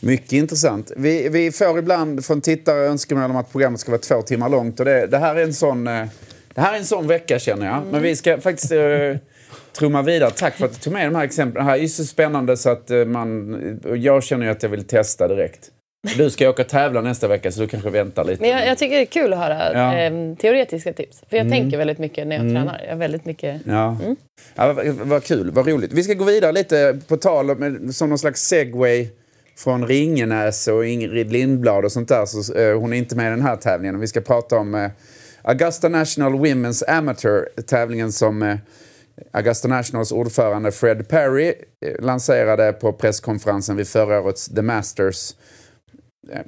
[0.00, 0.92] Mycket intressant.
[0.96, 4.80] Vi, vi får ibland från tittare önskemål om att programmet ska vara två timmar långt.
[4.80, 6.06] Och det, det, här, är en sån, eh,
[6.54, 7.82] det här är en sån vecka känner jag.
[7.90, 9.16] Men vi ska faktiskt eh,
[9.78, 10.30] trumma vidare.
[10.30, 11.64] Tack för att du tog med de här exemplen.
[11.64, 13.80] Det här är så spännande så att eh, man...
[13.96, 15.70] Jag känner ju att jag vill testa direkt.
[16.02, 18.40] Du ska åka och tävla nästa vecka så du kanske väntar lite.
[18.42, 19.98] Men jag, jag tycker det är kul att höra Ja.
[19.98, 21.22] eh, teoretiska tips.
[21.30, 22.84] För jag tänker väldigt mycket när jag tränar.
[22.88, 23.60] Jag väldigt mycket...
[23.66, 23.96] Ja.
[24.54, 25.92] Ja, vad, vad kul, vad roligt.
[25.92, 29.08] Vi ska gå vidare lite på tal om, som någon slags segway
[29.58, 32.26] från Ringenäs och Ingrid Lindblad och sånt där.
[32.26, 34.00] Så, eh, hon är inte med i den här tävlingen.
[34.00, 34.90] Vi ska prata om eh,
[35.42, 38.56] Augusta National Women's Amateur, tävlingen som eh,
[39.32, 41.46] Augusta Nationals ordförande Fred Perry
[41.86, 45.36] eh, lanserade på presskonferensen vid förra årets The Masters eh,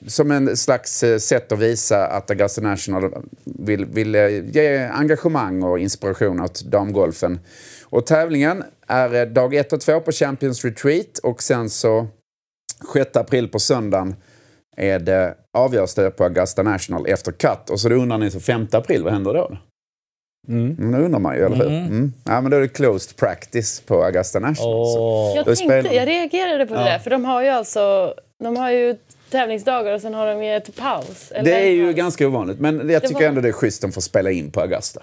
[0.07, 3.11] som en slags eh, sätt att visa att Augusta National
[3.45, 7.41] vill, vill eh, ge engagemang och inspiration åt damgolfen.
[7.85, 12.07] Och tävlingen är eh, dag 1 och 2 på Champions Retreat och sen så
[12.93, 14.16] 6 april på söndagen
[14.77, 17.70] är det avgörs det på Augusta National efter cut.
[17.70, 19.57] Och så då undrar ni, så 5 april, vad händer då?
[20.49, 20.93] Mm.
[20.93, 21.66] Det undrar man ju, eller hur?
[21.66, 22.12] Mm.
[22.25, 24.75] Ja, men då är det closed practice på Augusta National.
[24.75, 25.33] Åh.
[25.37, 28.14] Jag, tänkte, jag reagerade på det där, för de har ju alltså...
[28.43, 28.97] De har ju
[29.39, 31.30] tävlingsdagar och sen har de ju ett paus.
[31.32, 33.91] eller Det är ju ganska ovanligt, men jag tycker var- ändå det är schysst att
[33.91, 35.03] de får spela in på Augusta.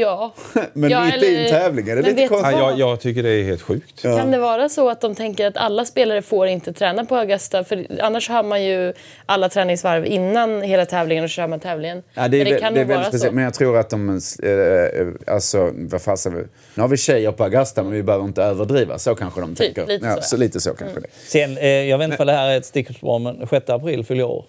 [0.00, 0.34] Ja.
[0.72, 2.52] Men Ja, mitt i en eller- tävling är det lite konstigt.
[2.58, 4.02] Ja, jag, jag tycker det är helt sjukt.
[4.02, 7.64] Kan det vara så att de tänker att alla spelare får inte träna på Augusta?
[7.64, 8.92] För annars har man ju
[9.26, 12.02] alla träningsvarv innan hela tävlingen och så kör man tävlingen.
[12.14, 13.30] Ja, det är, Men vä- kan det är nog väldigt vara speciellt.
[13.30, 13.34] så.
[13.34, 14.20] Men jag tror att de...
[14.42, 16.48] Eh, alltså, vad fasen...
[16.74, 18.98] Nu har vi tjejer på Augusta, men vi behöver inte överdriva.
[18.98, 19.86] Så kanske de Typ, tänker.
[19.92, 20.22] lite ja, så, ja.
[20.22, 21.06] så lite så kanske det.
[21.26, 24.20] Sen, eh, jag vet inte om det här är ett stickspår, men 6 april fyller
[24.20, 24.44] jag år.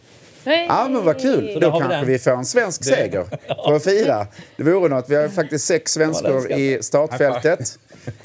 [0.46, 0.66] Nej.
[0.70, 1.54] Ja, men vad kul.
[1.54, 2.08] Så Då då kanske den.
[2.08, 3.26] vi får en svensk seger
[3.66, 4.28] för att fira.
[4.58, 5.10] Det vore något.
[5.10, 7.80] Vi har faktiskt sex svenskor i startfältet.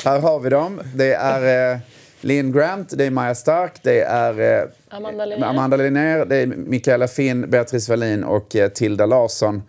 [0.04, 0.80] Här har vi dem.
[0.94, 1.78] Det är eh,
[2.20, 5.46] Linn Grant, det är Maja Stark, det är eh, Amanda Linnér.
[5.46, 9.62] Amanda Linnér, det är Mikaela Finn, Beatrice Wallin och eh, Tilda Larsson.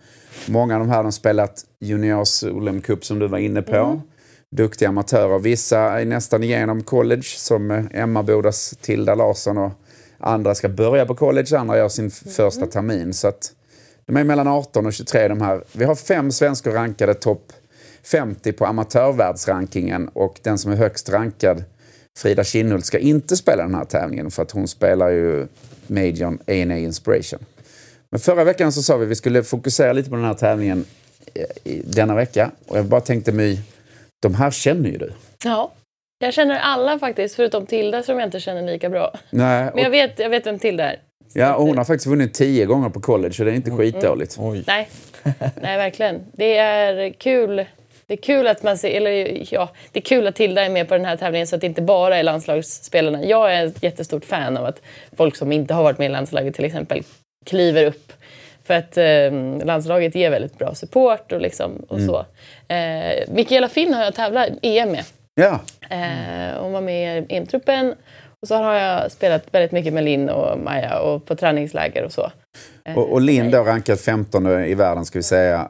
[0.46, 3.76] Många av de här har spelat juniors Olem Cup som du var inne på.
[3.76, 4.00] Mm.
[4.50, 5.38] Duktiga amatörer.
[5.38, 9.72] Vissa är nästan igenom college som eh, Emma Bodas Tilda Larsson och
[10.22, 13.14] andra ska börja på college, andra gör sin f- första termin.
[13.14, 13.52] Så att
[14.06, 15.64] de är mellan 18 och 23 de här.
[15.72, 17.52] Vi har fem svenskor rankade topp
[18.04, 21.64] 50 på amatörvärldsrankingen och den som är högst rankad,
[22.18, 25.46] Frida Kinnhult, ska inte spela den här tävlingen för att hon spelar ju
[25.86, 27.38] Majorn A&A Inspiration.
[28.10, 30.84] Men förra veckan så sa vi att vi skulle fokusera lite på den här tävlingen
[31.34, 32.50] eh, i denna vecka.
[32.66, 33.60] Och jag bara tänkte My,
[34.20, 35.12] de här känner ju du.
[35.44, 35.72] Ja.
[36.22, 39.12] Jag känner alla faktiskt, förutom Tilda som jag inte känner lika bra.
[39.30, 40.98] Nej, Men jag och, vet, jag vet vem Tilda är.
[41.34, 44.36] ja, och hon har faktiskt vunnit tio gånger på college så det är inte skitdåligt.
[44.38, 44.64] Oj.
[44.66, 44.88] Nej,
[45.62, 46.20] nej verkligen.
[46.32, 47.64] Det är kul.
[48.06, 50.88] Det är kul att man ser, eller ja, det är kul att Tilda är med
[50.88, 53.24] på den här tävlingen så att det inte bara är landslagsspelarna.
[53.24, 54.82] Jag är ett jättestort fan av att
[55.16, 57.02] folk som inte har varit med i landslaget till exempel
[57.46, 58.12] kliver upp.
[58.64, 62.26] För att eh, landslaget ger väldigt bra support och, liksom, och så.
[62.74, 65.04] Eh, Mikaela Finn har jag tävlat EM med.
[65.34, 65.60] Ja,
[65.90, 67.94] Eh, hon var med i EM-truppen.
[68.40, 72.12] Och så har jag spelat väldigt mycket med Linn och Maja och på träningsläger och
[72.12, 72.30] så.
[72.84, 75.68] Eh, och, och Linn då rankad 15 i världen ska vi säga.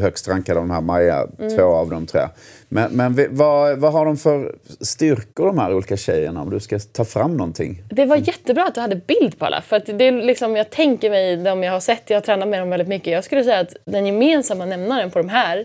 [0.00, 1.56] Högst rankad av de här Maja, Mm.
[1.56, 2.30] två av dem tror jag.
[2.68, 6.78] Men, men vad, vad har de för styrkor de här olika tjejerna om du ska
[6.78, 7.82] ta fram någonting?
[7.90, 9.60] Det var jättebra att du hade bild på alla.
[9.60, 12.48] För att det är liksom, jag tänker mig de jag har sett, jag har tränat
[12.48, 13.12] med dem väldigt mycket.
[13.12, 15.64] Jag skulle säga att den gemensamma nämnaren på de här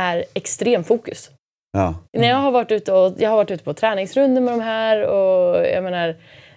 [0.00, 1.30] är extrem fokus.
[1.72, 1.94] Ja.
[2.12, 5.06] När jag har varit ute och, jag har varit ute på träningsrundor med de här
[5.06, 6.08] och jag menar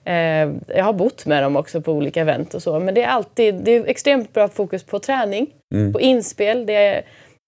[0.03, 2.79] eh, jag har bott med dem också på olika event och så.
[2.79, 5.47] Men det är alltid det är extremt bra fokus på träning,
[5.93, 6.65] på inspel.
[6.65, 7.03] Det är,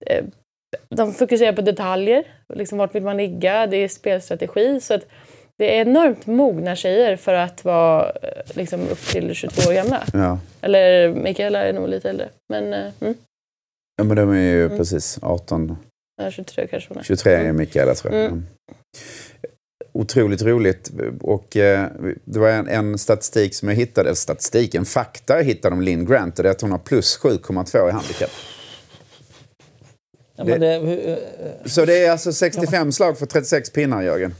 [0.05, 0.24] eh,
[0.89, 2.24] de fokuserar på detaljer.
[2.53, 3.68] Liksom vart vill man ligga?
[3.68, 4.80] Det är spelstrategi.
[4.82, 5.05] Så att
[5.57, 10.03] det är enormt mogna tjejer för att vara eh, liksom, upp till 22 år gamla.
[10.13, 10.39] Ja.
[10.61, 12.30] Eller Mikaela är nog lite äldre.
[12.49, 13.13] Men eh, mm,
[13.97, 14.78] ja, men de är ju Mm.
[14.78, 15.78] precis 18,
[16.18, 17.03] ja, 23 kanske hon är.
[17.03, 18.22] 23 är Mikaela tror jag.
[18.26, 18.34] Mm.
[18.34, 18.45] Mm.
[19.93, 20.91] Otroligt roligt.
[21.22, 21.88] Och eh,
[22.26, 25.82] det var en, en statistik som jag hittade, eller statistik, en fakta jag hittade om
[25.82, 28.30] Lynn Grant och det är att hon har plus 7,2 i handikapp.
[30.36, 31.18] Ja, men det, hur- eh,
[31.65, 34.36] Så det är alltså 65 slag för 36 pinnar, Jörgen.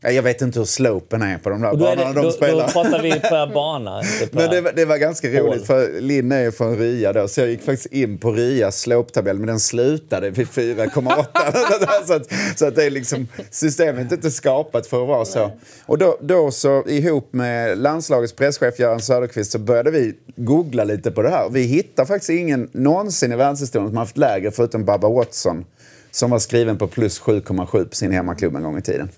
[0.00, 2.66] Ja, Jag vet inte hur slopen är på de där banorna det, de då, spelar.
[2.66, 4.02] då pratar vi per bana.
[4.32, 5.36] Men det, var- det var ganska Hål.
[5.40, 8.80] roligt för Linn är ju från Ria då, så jag gick faktiskt in på Rias
[8.80, 12.04] slope-tabell men den slutade vid 4,8.
[12.06, 12.26] så, att,
[12.58, 15.50] så att det är liksom, systemet är inte skapat för att vara så.
[15.86, 21.10] Och då, då så ihop med landslagets presschef Göran Söderqvist så började vi googla lite
[21.10, 21.48] på det här.
[21.50, 25.64] Vi hittar faktiskt ingen någonsin i världshistorien som har haft lägre förutom Baba Watson
[26.10, 29.08] som var skriven på plus 7,7 på sin hemmaklubb en gång i tiden.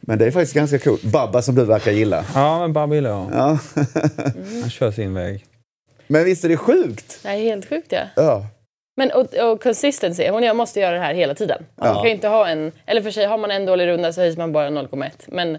[0.00, 1.02] Men det är faktiskt ganska coolt.
[1.02, 2.24] Babba som du verkar gilla.
[2.34, 3.28] Ja, men Babbe gillar jag.
[3.32, 3.58] Ja.
[4.60, 5.44] Han kör sin väg.
[6.06, 7.18] Men visst är det sjukt?
[7.22, 8.00] Det är helt sjukt ja.
[8.16, 8.46] Ja.
[8.96, 11.62] Men och, och consistency, hon jag måste göra det här hela tiden.
[11.76, 12.02] Man Ja.
[12.02, 14.52] kan inte ha en, eller för sig har man en dålig runda så höjs man
[14.52, 15.10] bara 0,1.
[15.28, 15.58] Men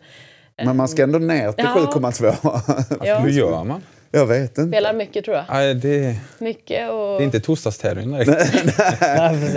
[0.63, 1.89] Men man ska ändå ner till Ja.
[1.93, 2.97] 7,2.
[3.05, 3.81] ja, Hur gör man?
[4.11, 4.67] Jag vet inte.
[4.67, 5.45] spelar mycket tror jag.
[5.49, 8.53] Nej, det, Mycket och, det är inte torsdagstävling direkt.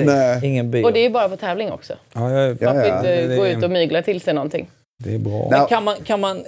[0.05, 0.47] Nej.
[0.47, 0.85] Ingen bio.
[0.85, 1.95] och det är ju bara på tävling också.
[2.13, 2.97] Ja, jag, Ja, Man får ja.
[2.97, 4.71] inte det gå är- ut och mygla till sig någonting.
[5.05, 5.49] Det är bra.
[5.51, 5.67] Nej.
[5.69, 6.45] Kan man, kan, man,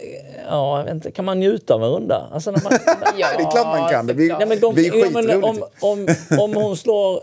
[0.49, 2.29] ja, jag vet inte, kan man njuta av en runda?
[2.33, 2.73] Alltså när man,
[3.19, 4.07] Ja, det är klart man kan.
[4.07, 4.37] Det blir-.
[4.39, 6.09] Nej, men de, Det ja, men om, om,
[6.41, 7.21] om hon slår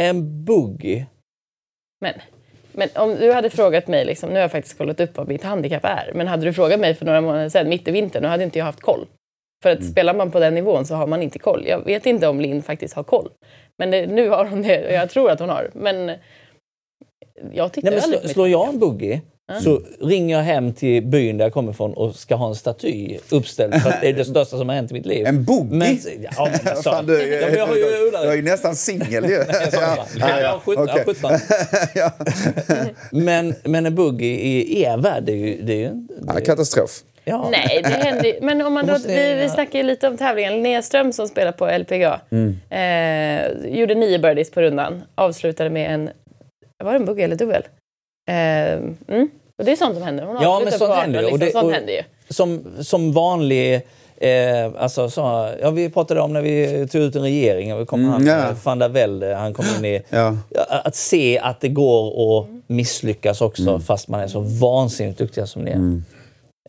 [0.00, 1.06] en boogie.
[2.00, 2.14] Men,
[2.72, 5.42] men om du hade frågat mig, liksom, nu har jag faktiskt kollat upp vad mitt
[5.44, 8.28] handikapp är, men hade du frågat mig för några månader sedan, mitt i vintern, då
[8.28, 9.06] hade inte jag haft koll.
[9.62, 9.92] För att Mm.
[9.92, 11.64] spelar man på den nivån så har man inte koll.
[11.68, 13.30] Jag vet inte om Linn faktiskt har koll.
[13.78, 15.70] Men det, nu har hon det, och jag tror att hon har.
[15.74, 16.10] Men
[17.52, 19.20] jag tittar Nej, men aldrig slå, slår jag en boogie
[19.62, 23.18] så ringer jag hem till byn där jag kommer ifrån och ska ha en staty
[23.30, 23.74] uppställd.
[23.74, 25.26] För att det är det största som har hänt i mitt liv.
[25.26, 25.74] En boogie?
[25.78, 25.98] Men,
[26.36, 29.24] ja, men alltså, Fan, du, ja, men jag har ju du är ju nästan singel
[29.24, 29.30] ju.
[29.32, 30.20] Jag Ja, det.
[30.20, 31.04] Jag jag har okej.
[31.04, 31.32] sjutton.
[33.24, 35.62] Men, men en boogie i er värld, det är ju...
[35.62, 36.90] Det är ju Ja, katastrof.
[37.24, 37.48] Ja.
[37.50, 40.52] Nej, det händer ju- Men om man då, vi, vi snackade ju lite om tävlingen.
[40.52, 42.60] Linnea Ström som spelar på LPGA Mm.
[42.70, 45.02] eh, gjorde nio birdies på rundan.
[45.14, 46.10] Avslutade med en...
[46.84, 47.62] Var det en bugg eller dubbel?
[48.28, 48.34] Eh,
[49.16, 49.30] mm.
[49.58, 50.24] Och det är sånt som händer.
[50.24, 51.20] Hon Ja, men sånt på 18, händer.
[51.20, 51.32] Liksom.
[51.34, 52.02] Och det- sånt och- händer ju.
[52.28, 53.80] Som, som vanlig...
[54.16, 57.74] Eh, alltså, så, ja, vi pratade om när vi tog ut en regering.
[57.74, 60.02] och Vi kom Mm, han, eh, van der Velde, han kom in i...
[60.08, 60.36] Ja.
[60.50, 63.80] Ja, Att se att det går att misslyckas också Mm.
[63.80, 66.00] fast man är så vansinnigt duktiga som ni är.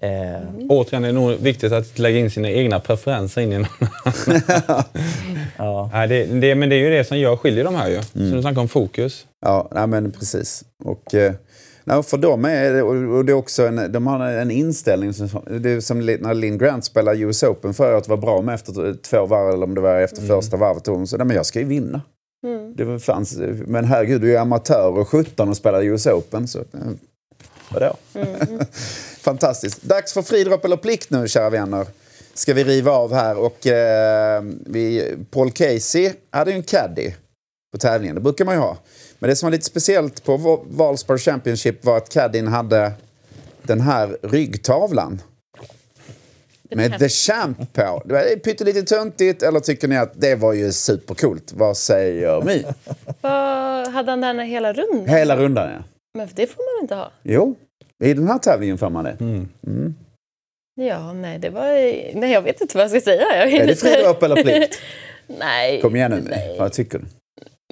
[0.04, 3.68] Eh, Återigen är det nog viktigt att lägga in sina egna preferenser in i någon
[5.58, 5.90] ja.
[5.94, 8.02] Nej, det, det, Men det är ju det som gör skiljer de här ju.
[8.02, 9.26] Så du snackar om fokus.
[9.46, 10.64] Ja, nej, men precis.
[10.84, 11.34] Och, eh,
[11.84, 15.30] nej, för dem är det, och det är också en, de har en inställning som,
[15.60, 18.94] det är som när Linn Grant spelade US Open förra året var bra med efter
[18.94, 20.88] två varv eller om det var efter första varvet.
[20.88, 22.02] Och hon sa, nej men jag ska ju vinna.
[22.76, 26.48] Det var, fanns, men herregud, du är amatör och 17 och spelar US Open.
[26.48, 26.66] Så, eh,
[27.70, 27.96] vadå?
[29.24, 29.82] Fantastiskt.
[29.82, 31.88] Dags för fridropp eller plikt nu, kära vänner.
[32.34, 33.38] Ska vi riva av här.
[33.38, 37.12] Och, eh, vi, Paul Casey hade ju en caddy
[37.72, 38.16] på tävlingen.
[38.16, 38.78] Det brukar man ju ha.
[39.20, 42.92] Men det som var lite speciellt på Va- Valspar Championship var att caddien hade
[43.64, 45.22] den här ryggtavlan.
[46.76, 48.02] Med The Champ på.
[48.06, 51.54] Det var pyttelite töntigt, eller tycker ni att det var ju supercoolt?
[51.54, 52.64] Vad säger?
[53.22, 55.08] Vad hade han den hela rundan?
[55.16, 55.84] Hela rundan, ja.
[56.18, 57.12] Men det får man inte ha.
[57.24, 57.56] Jo,
[58.04, 59.18] i den här tävlingen får man det.
[60.76, 61.64] Ja, nej, det var...
[62.20, 63.22] Nej, jag vet inte vad jag ska säga.
[63.36, 64.80] Jag Är det fridropp eller plikt?
[65.40, 65.82] nej.
[65.82, 66.22] Kom igen nu.
[66.30, 66.56] Nej.
[66.60, 67.06] Vad tycker du?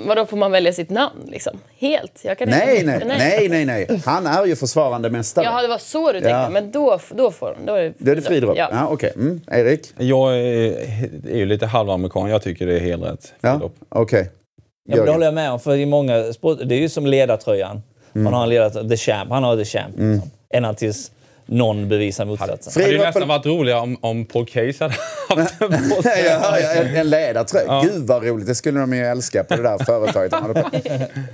[0.07, 1.59] Vadå, får man välja sitt namn liksom?
[1.77, 2.21] Helt?
[2.23, 3.05] Jag kan Nej, inte...
[3.05, 3.17] nej,
[3.49, 4.01] nej, nej, nej.
[4.05, 5.45] Han är ju försvarande mästare.
[5.45, 6.29] Jaha, det var så du tänkte.
[6.29, 6.49] Ja.
[6.49, 7.65] Men då, då får de.
[7.65, 8.57] Då är det Det är det fridropp?
[8.57, 8.87] Ja, Ja.
[8.87, 9.11] okej.
[9.15, 9.41] Mm.
[9.51, 9.93] Erik?
[9.97, 10.71] Jag är,
[11.29, 12.29] är ju lite halvamerikan.
[12.29, 13.33] Jag tycker det är helt rätt.
[13.41, 14.29] Ja, okej.
[14.89, 15.59] Ja, men det håller jag med om.
[15.59, 17.81] För i många sport, det är ju som ledartröjan.
[18.13, 19.29] Man har en ledartröja, the champ.
[19.29, 19.95] Han har the champ.
[19.97, 20.29] Liksom.
[20.53, 21.11] Ända tills
[21.45, 22.73] någon bevisar motsatsen.
[22.75, 25.55] Det hade ju nästan varit roligare om, om Paul Case hade haft.
[26.25, 27.81] Ja, ja, en, en ledartröja.
[27.83, 28.47] Gud vad roligt.
[28.47, 30.31] Det skulle de ju älska på det där företaget.
[30.31, 30.81] de.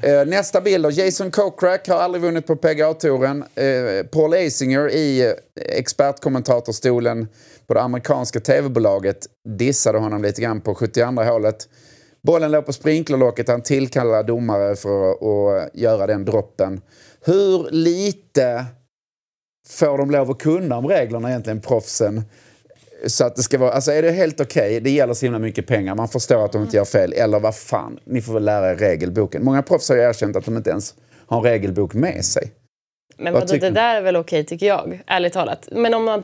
[0.10, 0.92] Eh, Nästa bild då.
[0.92, 3.44] Jason Kokrak har aldrig vunnit på PGA-touren.
[3.56, 5.32] Eh, Paul Asinger i eh,
[5.80, 7.28] expertkommentatorstolen
[7.68, 9.18] på det amerikanska tv-bolaget
[9.58, 11.68] dissade honom lite grann på 72 hålet.
[12.28, 13.48] Bollen låg på sprinklerlocket.
[13.48, 16.82] Han tillkallade domare för att, göra den droppen.
[17.26, 18.66] Hur lite
[19.70, 22.22] får de lov att kunna om reglerna egentligen, proffsen?
[23.08, 25.68] Så att det ska vara, alltså är det helt okej, det gäller så himla mycket
[25.68, 28.72] pengar, man förstår att de inte gör fel, eller vad fan, ni får väl lära
[28.72, 29.44] er regelboken.
[29.44, 30.96] Många proffs har ju erkänt att de inte ens
[31.28, 32.52] har en regelbok med sig.
[33.18, 35.68] Men Vad vadå, det där är väl okej tycker jag, ärligt talat.
[35.72, 36.24] Men om man,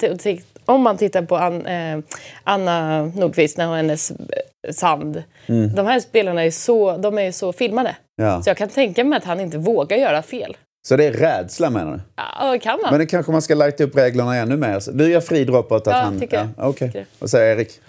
[0.66, 2.00] om man tittar på An, eh,
[2.44, 5.24] Anna Nordqvist när hon hennes eh, Sand.
[5.46, 5.76] Mm.
[5.76, 7.96] De här spelarna är så, de är ju så filmade.
[8.16, 8.42] Ja.
[8.42, 10.58] Så jag kan tänka mig att han inte vågar göra fel.
[10.88, 12.00] Så det är rädsla menar du?
[12.16, 12.92] Ja, kan man.
[12.92, 14.82] Men det kanske man ska lighta upp reglerna ännu mer.
[14.94, 16.20] Du gör fridropp åt att Ja, han...
[16.20, 16.70] tycker jag.
[16.70, 16.88] Okej.
[16.88, 17.06] Tycker jag.
[17.20, 17.80] Vad säger Erik?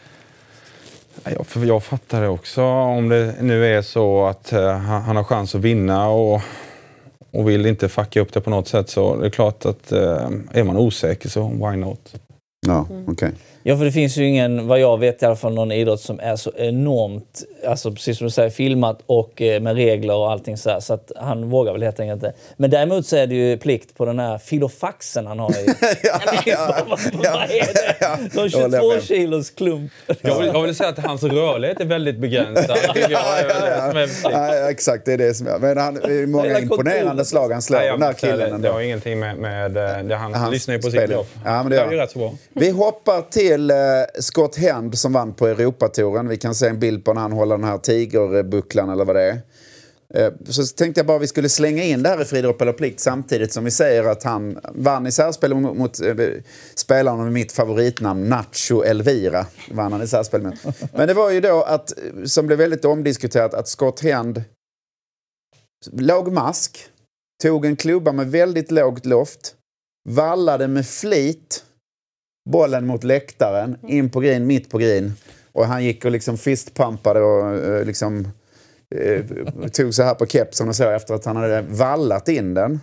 [1.25, 2.63] Ja, Jag, för jag fattar det också.
[2.63, 6.41] Om det nu är så att eh, han, har chans att vinna och,
[7.31, 10.29] och vill inte fucka upp det på något sätt så det är klart att eh,
[10.53, 12.15] är man osäker så why not?
[12.67, 13.33] Ja, okej.
[13.67, 16.21] Ja, för det finns ju ingen, vad jag vet i alla fall, någon idrott som
[16.21, 20.57] är så enormt, alltså precis som du säger, filmat och eh, med regler och allting
[20.57, 20.81] så här.
[20.81, 22.37] Så att han vågar väl helt enkelt inte.
[22.57, 25.67] Men däremot så är det ju plikt på den här filofaxen han har i...
[26.03, 27.97] ja, ja, vad, vad är det?
[28.01, 28.17] ja.
[28.33, 29.03] Någon Jag håller 22 med.
[29.03, 29.93] kilos klump.
[30.23, 32.79] Jag vill, jag vill säga att hans rörlighet är väldigt begränsad.
[34.23, 35.61] Ja, exakt, det är det som jag...
[35.61, 38.81] Men han, det är många imponerande slag han slår, den där killen det, det har
[38.81, 41.27] ingenting med, med eh, det han Hans lyssnar ju på sitt jobb.
[41.45, 41.99] Ja, men det det är ju han.
[41.99, 42.33] rätt så bra.
[42.53, 43.77] Vi hoppar till eh,
[44.21, 46.29] Scott Hand som vann på Europatouren.
[46.29, 49.23] Vi kan se en bild på när han håller den här tigerbucklan eller vad det
[49.23, 49.41] är.
[50.15, 53.01] Eh, Så tänkte jag bara vi skulle slänga in det här i friidrott eller plikt
[53.01, 56.15] samtidigt som vi säger att han vann i särspel mot, mot eh,
[56.75, 59.47] spelaren med mitt favoritnamn Nacho Elvira.
[59.71, 60.59] Vann han i särspel med.
[60.93, 64.43] Men det var ju då att, eh, som blev väldigt omdiskuterat, att Scott Hand
[65.93, 66.87] låg mask,
[67.43, 69.55] tog en klubba med väldigt lågt loft,
[70.09, 71.65] vallade med flit
[72.51, 75.13] bollen mot läktaren, in på green, mitt på green.
[75.53, 78.29] Och han gick och liksom fistpumpade och eh, liksom
[78.95, 79.25] eh,
[79.73, 82.81] tog så här på kepsen och så efter att han hade vallat in den.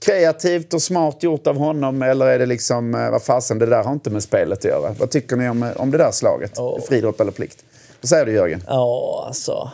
[0.00, 3.84] Kreativt och smart gjort av honom eller är det liksom, eh, vad fasen, det där
[3.84, 4.94] har inte med spelet att göra.
[4.98, 6.58] Vad tycker ni om, om det där slaget?
[6.58, 6.80] Åh.
[6.88, 7.64] Friidrott eller plikt?
[8.00, 8.62] Vad säger du Jörgen?
[8.66, 9.70] Ja, alltså.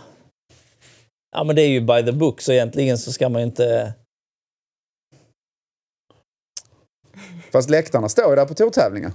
[1.37, 3.93] Ja, men det är ju by the book, så egentligen så ska man ju inte...
[7.53, 9.13] Fast läktarna står ju där på tourtävlingar.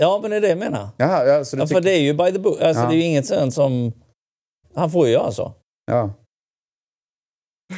[0.00, 0.88] Ja, men det är det jag menar.
[0.96, 2.60] Jaha, ja, så du Ja, för det är ju by the book.
[2.60, 2.88] Alltså, Ja.
[2.88, 3.92] Det är ju inget sånt som...
[4.74, 5.54] Han får ju göra så.
[5.86, 6.10] Ja.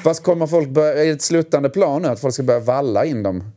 [0.05, 3.05] Fast kommer folk börja, är det ett sluttande plan nu att folk ska börja valla
[3.05, 3.53] in dem?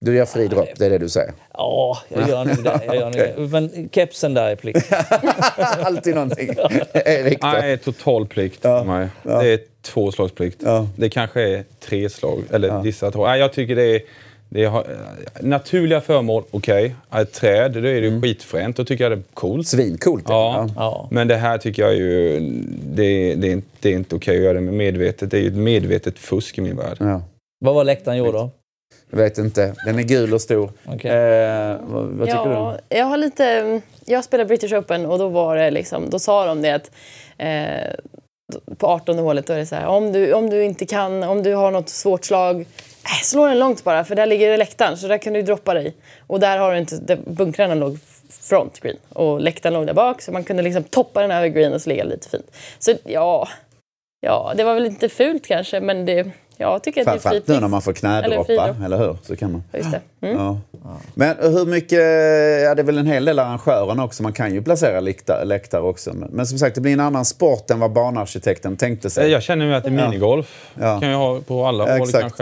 [0.00, 1.32] Du gör friidrott, det är det du säger.
[1.52, 2.80] Ja, jag gör nog det.
[2.86, 3.34] Jag gör det.
[3.52, 4.92] Men kepsen där är plikt.
[5.84, 6.48] Alltid någonting.
[6.94, 7.46] Erik då?
[7.46, 9.08] Nej, total plikt Ja, för mig.
[9.22, 9.42] ja.
[9.42, 10.60] Det är två slags plikt.
[10.64, 10.88] Ja.
[10.96, 12.80] Det kanske är tre slag, eller Ja.
[12.80, 13.26] vissa två.
[13.26, 14.00] Nej, jag tycker det är...
[14.48, 14.86] Det har,
[15.40, 16.94] naturliga föremål, okej.
[17.14, 18.76] Ett träd, då är det ju skitfränt.
[18.76, 19.68] Då tycker jag det är coolt.
[19.68, 20.24] Svincoolt.
[20.28, 20.68] Ja.
[20.76, 21.08] Ja.
[21.10, 22.40] Men det här tycker jag ju...
[22.84, 25.30] Det, det, är, inte- det är inte okej att göra det med medvetet.
[25.30, 26.96] Det är ju ett medvetet fusk i min värld.
[27.00, 27.22] Ja.
[27.60, 28.50] Vad var läktaren gjord då?
[29.14, 29.74] Jag vet inte.
[29.84, 30.70] Den är gul och stor.
[30.86, 31.10] Okej.
[31.10, 33.80] Eh, vad, vad tycker ja, jag har lite...
[34.04, 36.90] Jag spelade British Open och då var det liksom, då sa de det att
[37.38, 37.94] eh,
[38.78, 41.42] på 18 hålet då är det så här, om du, om du inte kan, om
[41.42, 44.96] du har något svårt slag, äh, slå den långt bara för där ligger det läktaren
[44.96, 45.94] så där kan du droppa dig.
[46.26, 47.98] Och där har du inte, där bunkrarna låg
[48.42, 51.72] front green och läktaren låg där bak så man kunde liksom toppa den över green
[51.72, 52.56] och så ligga lite fint.
[52.78, 53.48] Så ja,
[54.20, 57.48] ja, det var väl lite fult kanske men det, jag tycker att det är Framförallt
[57.48, 58.76] nu när man får knädroppa, friidrott.
[58.84, 59.16] eller hur?
[59.22, 59.62] Så kan man.
[59.72, 60.26] Just det.
[60.26, 60.36] Mm.
[60.36, 60.58] Ja.
[61.14, 61.98] Men hur mycket,
[62.64, 65.00] ja det är väl en hel del arrangörerna också, man kan ju placera
[65.44, 66.12] läktare, också.
[66.12, 69.30] Men, men som sagt, det blir en annan sport än vad banarkitekten tänkte sig.
[69.30, 70.70] Jag känner mig att det är minigolf.
[70.80, 71.00] Ja.
[71.00, 72.08] kan jag ha på alla håll.
[72.08, 72.40] exakt.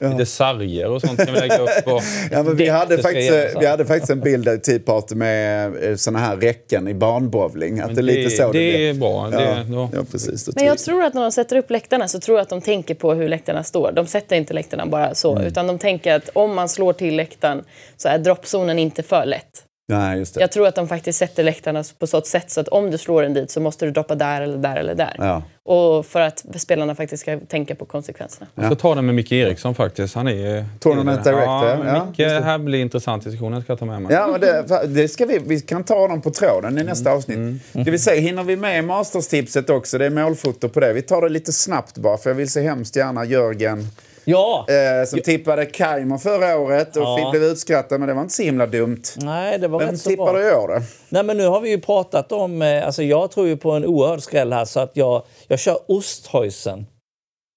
[0.00, 1.86] Kanske lite sarger och sånt kan vi lägga upp.
[1.86, 4.78] Och, Ja, men vi, Det hade faktiskt, göras, vi hade faktiskt en bild i Tea
[4.78, 7.80] Party med såna här räcken i barnbowling.
[7.80, 9.28] Att det är lite det- så det, det är bra.
[9.32, 10.48] Ja, Det- då- ja, precis.
[10.56, 12.94] Men jag tror att när de sätter upp läktarna så tror jag att de tänker
[12.94, 13.92] på hur läktarna står.
[13.92, 15.46] De sätter inte läktarna bara så, Mm.
[15.46, 17.64] utan de tänker att om man slår till läktaren
[17.96, 19.64] så är droppzonen inte för lätt.
[19.88, 20.40] Nej, just det.
[20.40, 23.22] Jag tror att de faktiskt sätter läktarna på så sätt så att om du slår
[23.22, 25.14] den dit så måste du droppa där eller där eller där.
[25.18, 25.42] Ja.
[25.70, 28.46] Och för att spelarna faktiskt ska tänka på konsekvenserna.
[28.54, 30.14] Jag ska ta den med Micke Eriksson faktiskt.
[30.14, 30.64] Han är...
[30.78, 32.04] Tournament director, Ja, ja.
[32.06, 32.40] Micke, det.
[32.44, 33.52] här blir intressant diskussion.
[33.52, 34.12] Jag ska ta med mig.
[34.12, 37.62] Ja, det, det ska vi, vi kan ta dem på tråden i nästa avsnitt.
[37.72, 39.98] Det vill säga, hinner vi med Masters-tipset också?
[39.98, 40.92] Det är målfoto på det.
[40.92, 43.86] Vi tar det lite snabbt bara, för jag vill se hemskt gärna Jörgen
[44.30, 44.66] Ja!
[44.68, 47.16] eh, som tippade Kaimer förra året och Ja.
[47.16, 49.02] fick blev utskrattad, men det var inte så himla dumt.
[49.16, 50.48] Nej, det var Vem rätt så tippar bra.
[50.48, 50.82] i år då?
[51.08, 52.62] Nej, men nu har vi ju pratat om...
[52.62, 55.78] eh, Alltså jag tror ju på en oerhörd skräll här så att jag, jag kör
[55.86, 56.86] Osthäusen.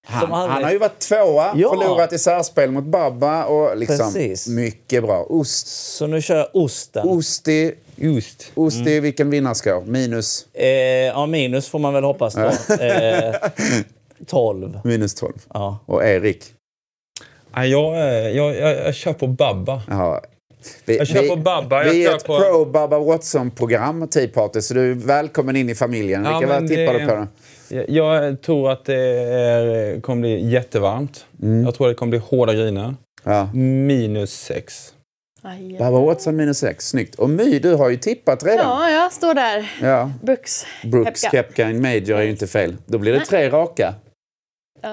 [0.07, 1.69] Han, aldrig- han har ju varit tvåa, Ja.
[1.69, 4.47] förlorat i särspel mot Babba och liksom Precis.
[4.47, 5.25] mycket bra.
[5.29, 7.07] Ost, Så nu kör jag Osten.
[7.09, 8.51] Osti, Just.
[8.55, 9.81] Osti, vilken vinnarskår?
[9.85, 12.41] Minus, Eh, ja, minus får man väl hoppas då.
[12.83, 13.35] Eh,
[14.27, 14.79] 12.
[14.83, 15.33] minus 12.
[15.53, 15.77] Ja.
[15.85, 16.43] Och Erik?
[17.55, 19.81] Nej, jag, eh, jag, jag, jag kör på Babba.
[19.89, 20.21] Jaha.
[20.85, 24.73] Vi, Jag kör på Babba, Vi är ett på- pro Babba Watson-program, Tea Party, så
[24.73, 26.23] du är välkommen in i familjen.
[26.25, 27.27] Ja, Vilka tippar det- du på då?
[27.87, 31.25] Jag, tror att det är, kommer bli jättevarmt.
[31.65, 32.95] Jag tror att det kommer bli hårda griner.
[33.23, 33.49] Ja.
[33.53, 34.93] Minus sex.
[35.41, 37.15] Aj, Babba Watson minus 6, snyggt.
[37.15, 38.65] Och My, du har ju tippat redan.
[38.65, 39.71] Ja, jag står där.
[39.81, 40.11] Ja.
[40.21, 40.65] Brooks.
[40.83, 41.37] Brooks Kepka.
[41.37, 42.75] Kepka in Major är ju inte fel.
[42.85, 43.93] Då blir det tre raka.
[44.85, 44.89] Uh,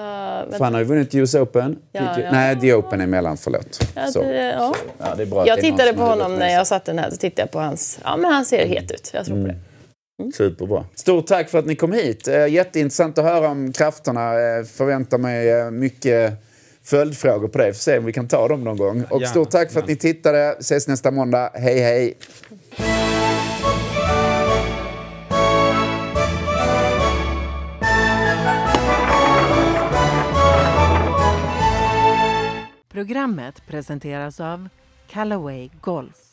[0.57, 1.77] För han har ju vunnit US Open.
[1.91, 2.31] Ja, ja.
[2.31, 3.79] Nej, The Open emellan, förlåt.
[3.95, 4.21] ja, Så.
[4.21, 4.75] det, ja.
[4.97, 7.09] Ja, det är bra att Jag tittade på honom när jag satte den här.
[7.09, 7.99] Då tittade jag på hans...
[8.03, 9.11] Ja, men han ser het ut.
[9.13, 9.47] Jag tror Mm.
[9.47, 10.31] på det.
[10.35, 10.85] Superbra.
[10.95, 12.27] Stort tack för att ni kom hit.
[12.27, 14.33] Eh, Jätteintressant att höra om krafterna.
[14.33, 16.33] Eh, Förväntar mig mycket
[16.83, 17.73] följdfrågor på det.
[17.73, 19.03] Får se om vi kan ta dem någon gång.
[19.09, 20.55] Och stort tack för att ni tittade.
[20.59, 21.49] Ses nästa måndag.
[21.53, 22.13] Hej hej!
[32.91, 34.69] Programmet presenteras av
[35.07, 36.30] Callaway Golf.